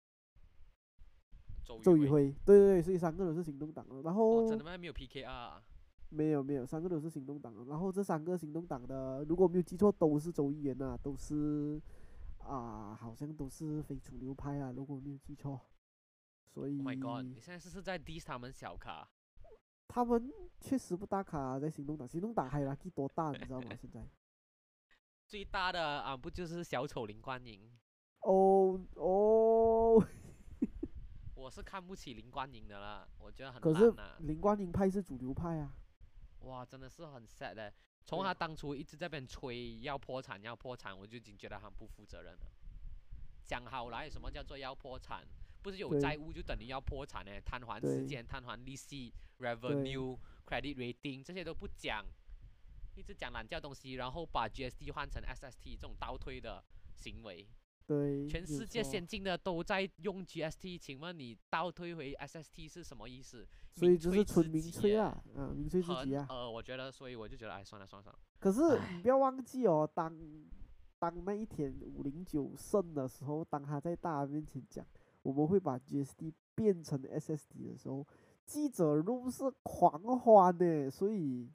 [1.64, 4.02] 周周宇宇辉，对对对，所以三个人是行动党的。
[4.02, 4.76] 然哦，后真的吗？
[4.76, 5.64] 没有 PKR 啊。
[6.14, 7.66] 没有没有，三个都是行动党。
[7.66, 11.80] 然后这三个行动党的，如果没有记错，都是州议员呐、都是
[12.38, 15.60] 啊、好像都是非主流派啊，如果没有记错。
[16.46, 17.24] 所以 Oh my god！
[17.26, 19.08] 你现在是是在 diss 他们小卡？
[19.88, 23.70] 他们确实不打卡在行动党，行动党还有 Lucky 多大，你知道吗？
[23.74, 24.06] 现在。
[25.26, 27.60] 最大的啊，不就是小丑林冠英？
[28.20, 30.06] 哦哦，
[31.34, 34.16] 我是看不起林冠英的啦，我觉得很可是烂啊。
[34.20, 35.74] 林冠英派是主流派啊。
[36.44, 37.72] 哇，真的是很 sad 的。
[38.06, 42.52] 从他当初一直在那边吹要破产要破产，我就已经觉得很不负责任了。
[43.44, 45.26] 讲好来，什么叫做要破产？
[45.62, 47.40] 不是有债务就等于要破产呢？
[47.40, 52.04] 摊还时间、摊还利息、revenue、credit rating 这些都不讲，
[52.94, 56.62] 一直讲懒觉东西，然后把 GST 换成 SST 这种倒推的
[56.94, 57.48] 行为。
[57.86, 63.46] 对，全世界先进的都在用 GST，请问你倒退回 SST 是什么意思？
[63.74, 66.26] 所以就是纯民粹啊，啊，民粹自己啊。
[66.30, 70.16] 呃，我觉得，所以我就觉得，哎，算了算了算了，可是你不要忘记哦，当
[70.98, 74.86] 当那一天五零九胜的时候，当他在大家面前讲
[75.22, 78.06] 我们会把 GST 变成 SSD 的时候，
[78.46, 81.50] 记者入是狂欢的，所以。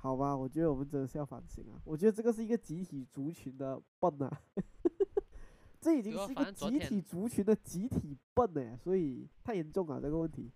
[0.00, 1.82] 好吧，我觉得我们真的是要反省啊！
[1.84, 4.42] 我觉得这个是一个集体族群的笨啊，
[5.80, 10.52] 这已经是一个集体族群的集体笨呢，所以太严重了这个问题。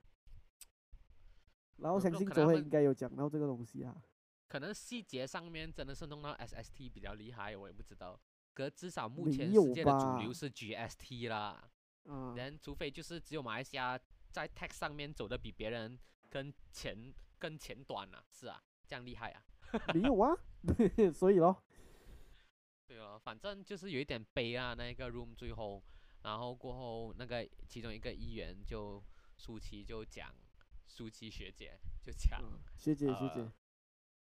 [1.79, 4.03] 然后有相信昨天应该有讲到这个东西啊。
[4.49, 8.21] 可能细节上面真的是弄到 SST 比较厉害，我也不知道。
[8.55, 11.67] 可至少目前世界的主流是 GST 啦，
[12.05, 13.99] 嗯，人除非就是只有马来西亚
[14.31, 15.99] 在 tax 上面走的比别人
[16.29, 19.43] 跟前跟前端啊，是啊，这样厉害啊。
[19.95, 20.37] 没有啊，
[21.15, 21.65] 所以咯，
[22.93, 25.83] 对啊，反正就是有一点悲啊，那个 room 最后，
[26.25, 29.03] 然后过后那个其中一个议员就
[29.39, 30.31] 舒淇就讲，
[30.87, 33.53] 舒淇学姐就讲，嗯学姐学姐呃，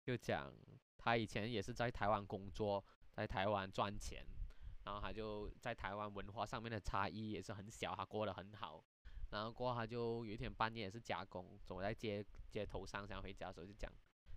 [0.05, 0.53] 就讲
[0.99, 4.23] 她以前也是在台湾工作，在台湾赚钱，
[4.85, 8.85] 然后她就在台湾文化上面的差异也是很小，她过得很好。
[9.31, 13.91] 然后过后她就有一天半夜也是加工，走在街街头上想回家的时候就讲，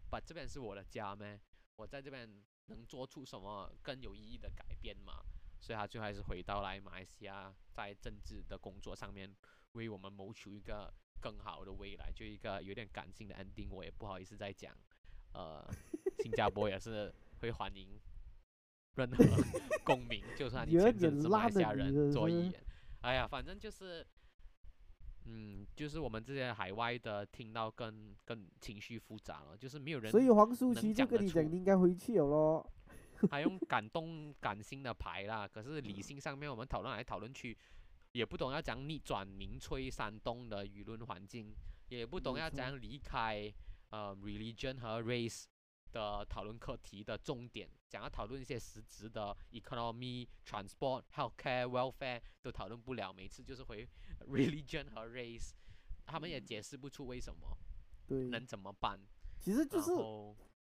[0.09, 1.37] 把这边是我的家咩？
[1.75, 5.21] 我在这边能做出什么更有意义的改变嘛？
[5.59, 9.31] 所以他最后还是回到来马来西亚，在政治的工作上面
[9.73, 10.91] 为我们谋求一个
[11.21, 14.75] 更好的未来，就一个有点感性的 ending，我也不好意思再讲。
[15.33, 15.63] 呃，
[16.23, 17.99] 新加坡也是会欢迎
[18.95, 19.23] 任何
[19.85, 22.65] 公民，就算你有前阵点是马来西亚人做议员。
[23.01, 24.05] 哎呀，反正就是，
[25.25, 32.71] 嗯，就是我们这些海外的听到更更情绪复杂了，就是没有人所以黄舒能淇就讲得跟你讲，你应该回去了咯。
[33.29, 37.55] 还用 感动感性的牌啦，可是理性上面我们讨论来讨论去，
[38.13, 41.55] 也不懂要讲逆转民粹煽动的舆论环境，
[41.89, 43.53] 也不懂要讲离开
[43.91, 45.43] 呃 religion 和 race
[45.91, 53.87] 的讨论课题的重点，讲要讨论一些实质的 economy、transport、healthcare、welfare 都讨论不了，每次就是回
[54.29, 55.51] religion 和 race，
[56.05, 57.57] 他们也嗯解释不出为什么，
[58.07, 58.99] 对，能怎么办？
[59.39, 59.91] 其实就是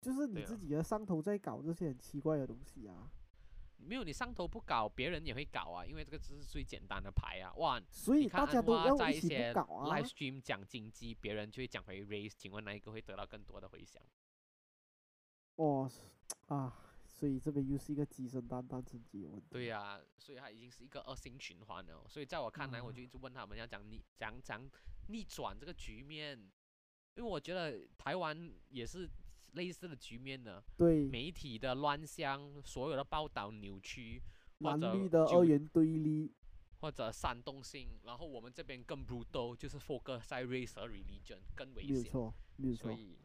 [0.00, 3.10] 就是你自己的上头在搞这些很奇怪的东西啊。
[3.78, 7.52] 没有你上头不搞，别人也会搞啊，因为这个只是最简单的牌啊。
[7.56, 10.08] 哇，所以大家都要在一起搞啊 live。
[10.08, 14.02] stream 讲经济，别人就会讲回 race，请问哪一个会得到更多的回响？
[15.56, 15.90] 哦，
[16.46, 16.74] 啊，
[17.16, 19.46] 所以这边又是一个鸡生蛋，蛋生鸡的问题。
[19.48, 22.04] 对呀、所以它已经是一个恶性循环了。
[22.06, 24.68] 所以在我看来，我就啊一直问他们要讲逆讲讲
[25.08, 26.38] 逆转这个局面，
[27.14, 29.08] 因为我觉得台湾也是
[29.52, 30.62] 类似的局面呢。
[30.76, 34.22] 对，媒体的乱象，所有的报道扭曲，
[34.60, 36.32] 或蓝者绿的二元对立。
[36.78, 41.94] 或者煽动性，然后我们这边更 brutal，就是 focus 在 race 和 religion 更危险。
[41.94, 42.82] 没有错，没有错。
[42.82, 43.16] 所以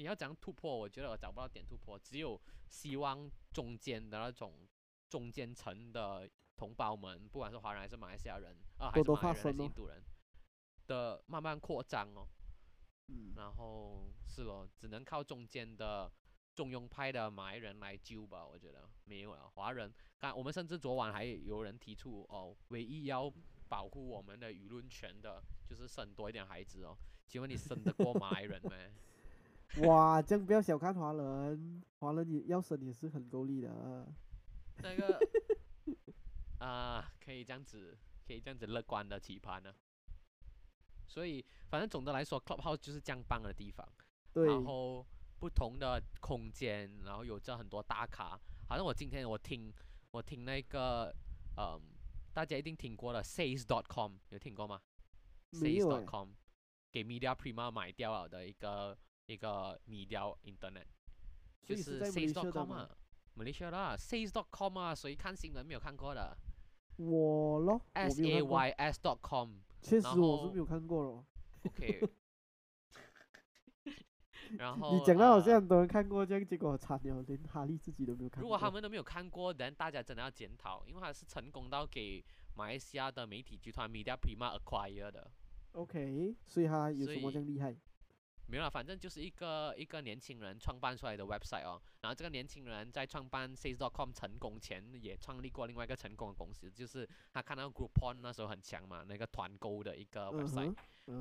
[0.00, 2.40] 你要讲突破，我觉得我找不到点突破，只有
[2.70, 4.66] 希望中间的那种
[5.10, 6.26] 中间层的
[6.56, 10.02] 同胞们，不管是华人还是马来西亚人，啊、还是马来人还是印度人
[10.86, 12.26] 的慢慢扩张哦。
[13.08, 16.10] 嗯，然后是咯，只能靠中间的
[16.54, 19.50] 中庸派的马来人来救吧，我觉得没有了。
[19.50, 23.30] 华人，刚我们甚至昨晚还有人提出哦，唯一要
[23.68, 26.96] 保护我们的舆论权的，就是生多一点孩子哦。
[27.28, 28.72] 请问你生得过马来人吗？
[29.86, 34.12] 哇，这样不要小看华人，华人也要生也是很够力的。
[34.82, 35.18] 那个
[36.58, 37.96] 啊，可以这样子，
[38.26, 39.72] 可以这样子乐观的期盼呢。
[41.06, 43.86] 所以，反正总的来说，Clubhouse 就是这样棒的地方。
[44.32, 45.06] 对，然后
[45.38, 48.38] 不同的空间，然后有着很多大咖。
[48.68, 49.72] 好像我今天我听
[50.12, 51.14] 我听那个，
[51.56, 51.80] 嗯，
[52.32, 54.80] 大家一定听过了，Says.com 有听过吗
[55.52, 56.30] ？Says.com
[56.92, 58.96] 给 Media Prima 买掉了的一个
[59.30, 60.86] 一个 Media Internet，
[61.62, 62.90] 就是 Says.com 啊
[63.36, 66.36] ，Malaysia 啦，Says.com 啊，谁看新闻没有看过的？
[66.96, 71.24] 我咯，S A Y S.com，确实我是没有看过咯。
[71.64, 72.10] OK。
[74.58, 78.44] 然后你讲到好像很多人看过这样，结果惨了，连哈利自己都没有看过。
[78.44, 82.24] 如果他们都没有看过，等大家真的要检讨，因为他是成功到给
[82.56, 85.30] 马来西亚的媒体集团 Media Prima acquire 的。
[85.70, 87.76] OK，所以他有什么这样厉害？
[88.50, 91.80] 没有了，反正就是一个一个年轻人创办出来的 website 哦。
[92.00, 100.74] 然后这个年轻人在创办 Sales.com 成功前，也创立过另外一个成功的公司，就是他看到 Groupon 那时候很强嘛，那个团购的一个 website，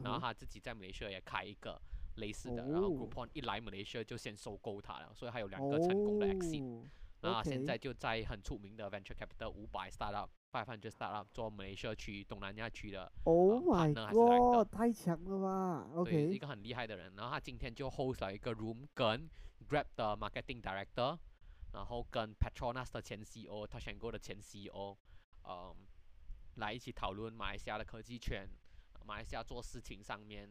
[0.04, 1.80] 然后他自己在马来西亚也开一个。
[2.16, 6.84] 类似的，然后 Groupon 一来 Malaysia 就先收购他了，所以他有两个成功的 exit，
[7.22, 18.88] 然后现在就在很出名的 venture capital 五百 startup、five hundred startup 做 Malaysia 区、东南亚区的 Oh my god，太强了吧！OK，一个很厉害的人，然后他今天就 host 了一个 room
[18.94, 19.30] 跟
[19.68, 21.18] Grab 的 marketing director，
[21.74, 24.98] 然后跟 Petronas 的前 CEO、t a s h a n g o 的前 CEO，
[25.48, 25.76] 嗯，
[26.56, 28.48] 来一起讨论马来西亚的科技圈，
[29.06, 30.50] 马来西亚做事情上面。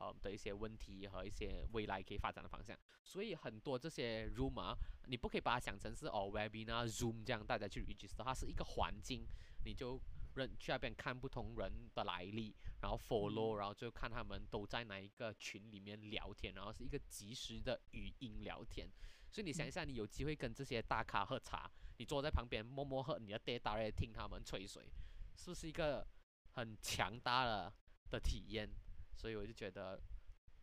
[0.00, 4.74] 呃的一些问题和一些未来可以发展的方向，所以很多这些 room 啊，
[5.06, 9.26] 你不可以把它想成是哦 webinar zoom 这样大家去 register，它是一个环境，
[9.64, 10.00] 你就
[10.34, 18.88] 认去那边看不同人的来历，然后 follow，然后就看他们都在哪一个群里面聊天，然后是一个及时的语音聊天，
[19.30, 24.90] 所以你想一下，你有机会跟这些大咖喝茶，你坐在旁边默默喝你的 data 来听他们吹水，
[25.36, 26.06] 是不是一个
[26.52, 27.70] 很强大的
[28.08, 28.66] 的体验？
[29.20, 30.00] 所以我就觉得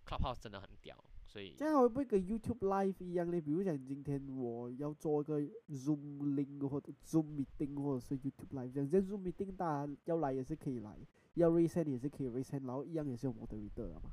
[0.03, 0.97] ，Clubhouse 真的很屌。
[1.27, 3.39] 所以这样会不会跟 YouTube Live 一样呢？
[3.39, 5.39] 比如讲今天我要做一个
[5.69, 10.97] Zoom Link 或者 Zoom Meeting 或者是 YouTube Live，这样 Zoom Meeting 大家要来也是可以来，
[11.35, 14.09] 要 Resend 也是可以 Resend，然后一样也是有 Moderator 的嘛。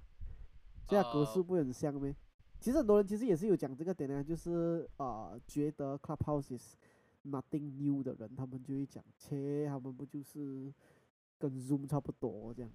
[0.86, 2.14] 这样格式不很像吗？
[2.60, 6.76] 其实很多人其实也是有讲这个点呢，就是啊，觉得 Clubhouse is
[7.24, 10.70] nothing new 的人，他们就会讲，切，他们不就是
[11.38, 12.70] 跟 Zoom 差不多这样。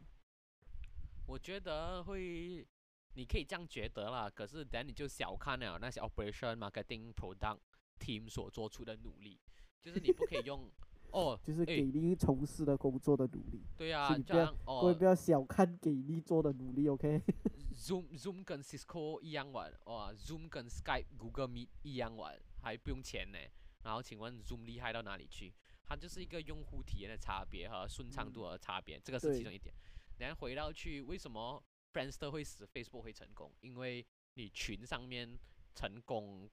[1.30, 2.66] 我觉得会，
[3.14, 4.28] 你可以这样觉得啦。
[4.28, 7.60] 可是等你就小看了那些 operation marketing product
[8.00, 9.40] team 所做出的努力，
[9.80, 10.68] 就是你不可以用
[11.14, 13.62] 哦，就是给力从事的工作的努力。
[13.78, 17.22] 对啊，这样哦，各位不要小看给力做的努力，OK。
[17.78, 23.38] Zoom Zoom 跟 Cisco 一样玩，哇，Zoom 跟 Skype、Google Meet 一样玩，还不用钱呢。
[23.84, 25.54] 然后请问 Zoom 厉害到哪里去？
[25.86, 29.74] 它就是一个用户体验的差别和顺畅度的差别，这个是其中一点。
[30.20, 33.52] 然后回到去，为什么 Friendster 会死，Facebook 会成功？
[33.62, 34.06] 因为
[34.36, 35.40] 你群上面
[35.74, 36.50] 成功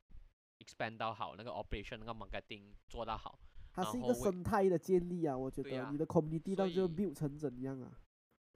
[0.59, 3.39] expand 到好，那个 operation 那个 marketing 做到好，
[3.73, 5.37] 它是一个生态的建立啊。
[5.37, 8.01] 我觉得你的 community 到就 build 成怎样啊？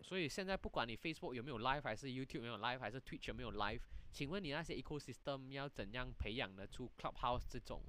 [0.00, 3.82] 所以现在不管你 Facebook 有没有 live，还是 YouTube 没有 live，还是 Twitch 有没有 live，
[4.12, 7.82] 请问你那些 ecosystem 要怎样培养得出 Clubhouse 这种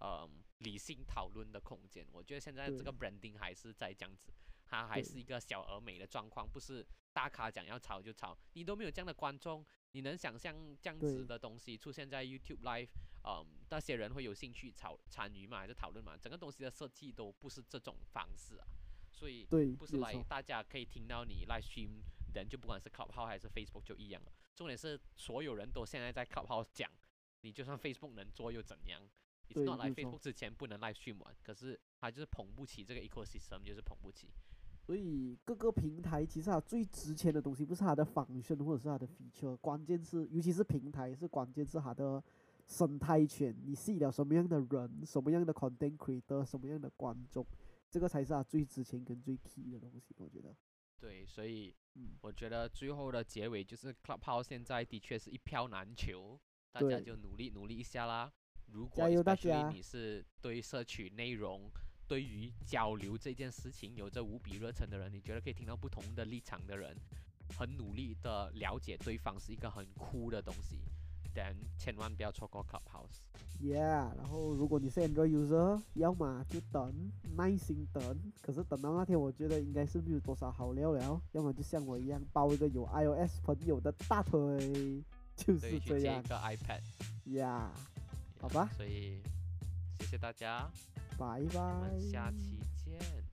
[0.00, 0.28] 呃
[0.58, 2.06] 理性讨论的空间？
[2.12, 4.30] 我觉得现在这个 branding 还是在这样子。
[4.68, 12.90] 它还是一个小而美的状况，不是大咖讲要炒就炒，你都没有这样的观众，你能想象这样子的东西出现在 YouTube Live，
[13.24, 16.16] 嗯，那些人会有兴趣炒参与嘛，还是讨论嘛？
[16.18, 18.66] 整个东西的设计都不是这种方式啊，
[19.10, 19.46] 所以
[19.78, 22.02] 不是来大家可以听到你 Live Stream
[22.34, 26.90] 人就不管是 Clubhouse 还是 Facebook 就一样了，重点是所有人都现在在 Clubhouse 讲，
[27.40, 29.00] 你就算 Facebook 能做又怎样？
[29.50, 34.28] 你 not 来 Facebook 之前不能 Live Stream 玩，可是它就是捧不起这个 ecosystem，就是捧不起。
[34.88, 42.24] 所以各个平台其实它最值钱的东西不是它的仿生或者是它的 feature，关键是尤其是平台是关键是它的
[42.66, 47.46] 生态圈，你吸引了什么样的人，什么样的 content creator，什么样的观众，
[47.90, 50.56] 这个才是它最值钱跟最 key 的东西，我觉得。
[50.98, 51.76] 对，所以
[52.22, 56.40] 我觉得最后的结尾就是 Clubhouse 现在的确是一票难求，
[56.72, 58.32] 大家就努力努力一下啦。
[58.68, 61.70] 如果你是对摄取内容。
[62.08, 66.96] 对于交流这件事情有着无比热忱的人，你觉得可以听到不同的立场的人，
[67.56, 70.80] 很努力的了解对方是一个很酷的东西。
[71.34, 73.20] then 千万不要错过 Clubhouse。
[73.62, 76.92] Yeah，然后如果你是 Android user，要么就等，
[77.36, 78.32] 耐心等。
[78.40, 81.20] 可是等到那天，我觉得应该是没有多少好料了。
[81.32, 84.40] 要么就像我一样，抱一个有 iOS 朋友的大腿，
[85.36, 86.28] 就是这样借一。
[86.28, 86.80] 个 iPad。
[87.26, 87.68] Yeah，
[88.40, 89.20] 好吧所以
[90.00, 90.70] 谢谢大家，
[91.18, 91.98] 拜拜。
[91.98, 93.27] 下期见。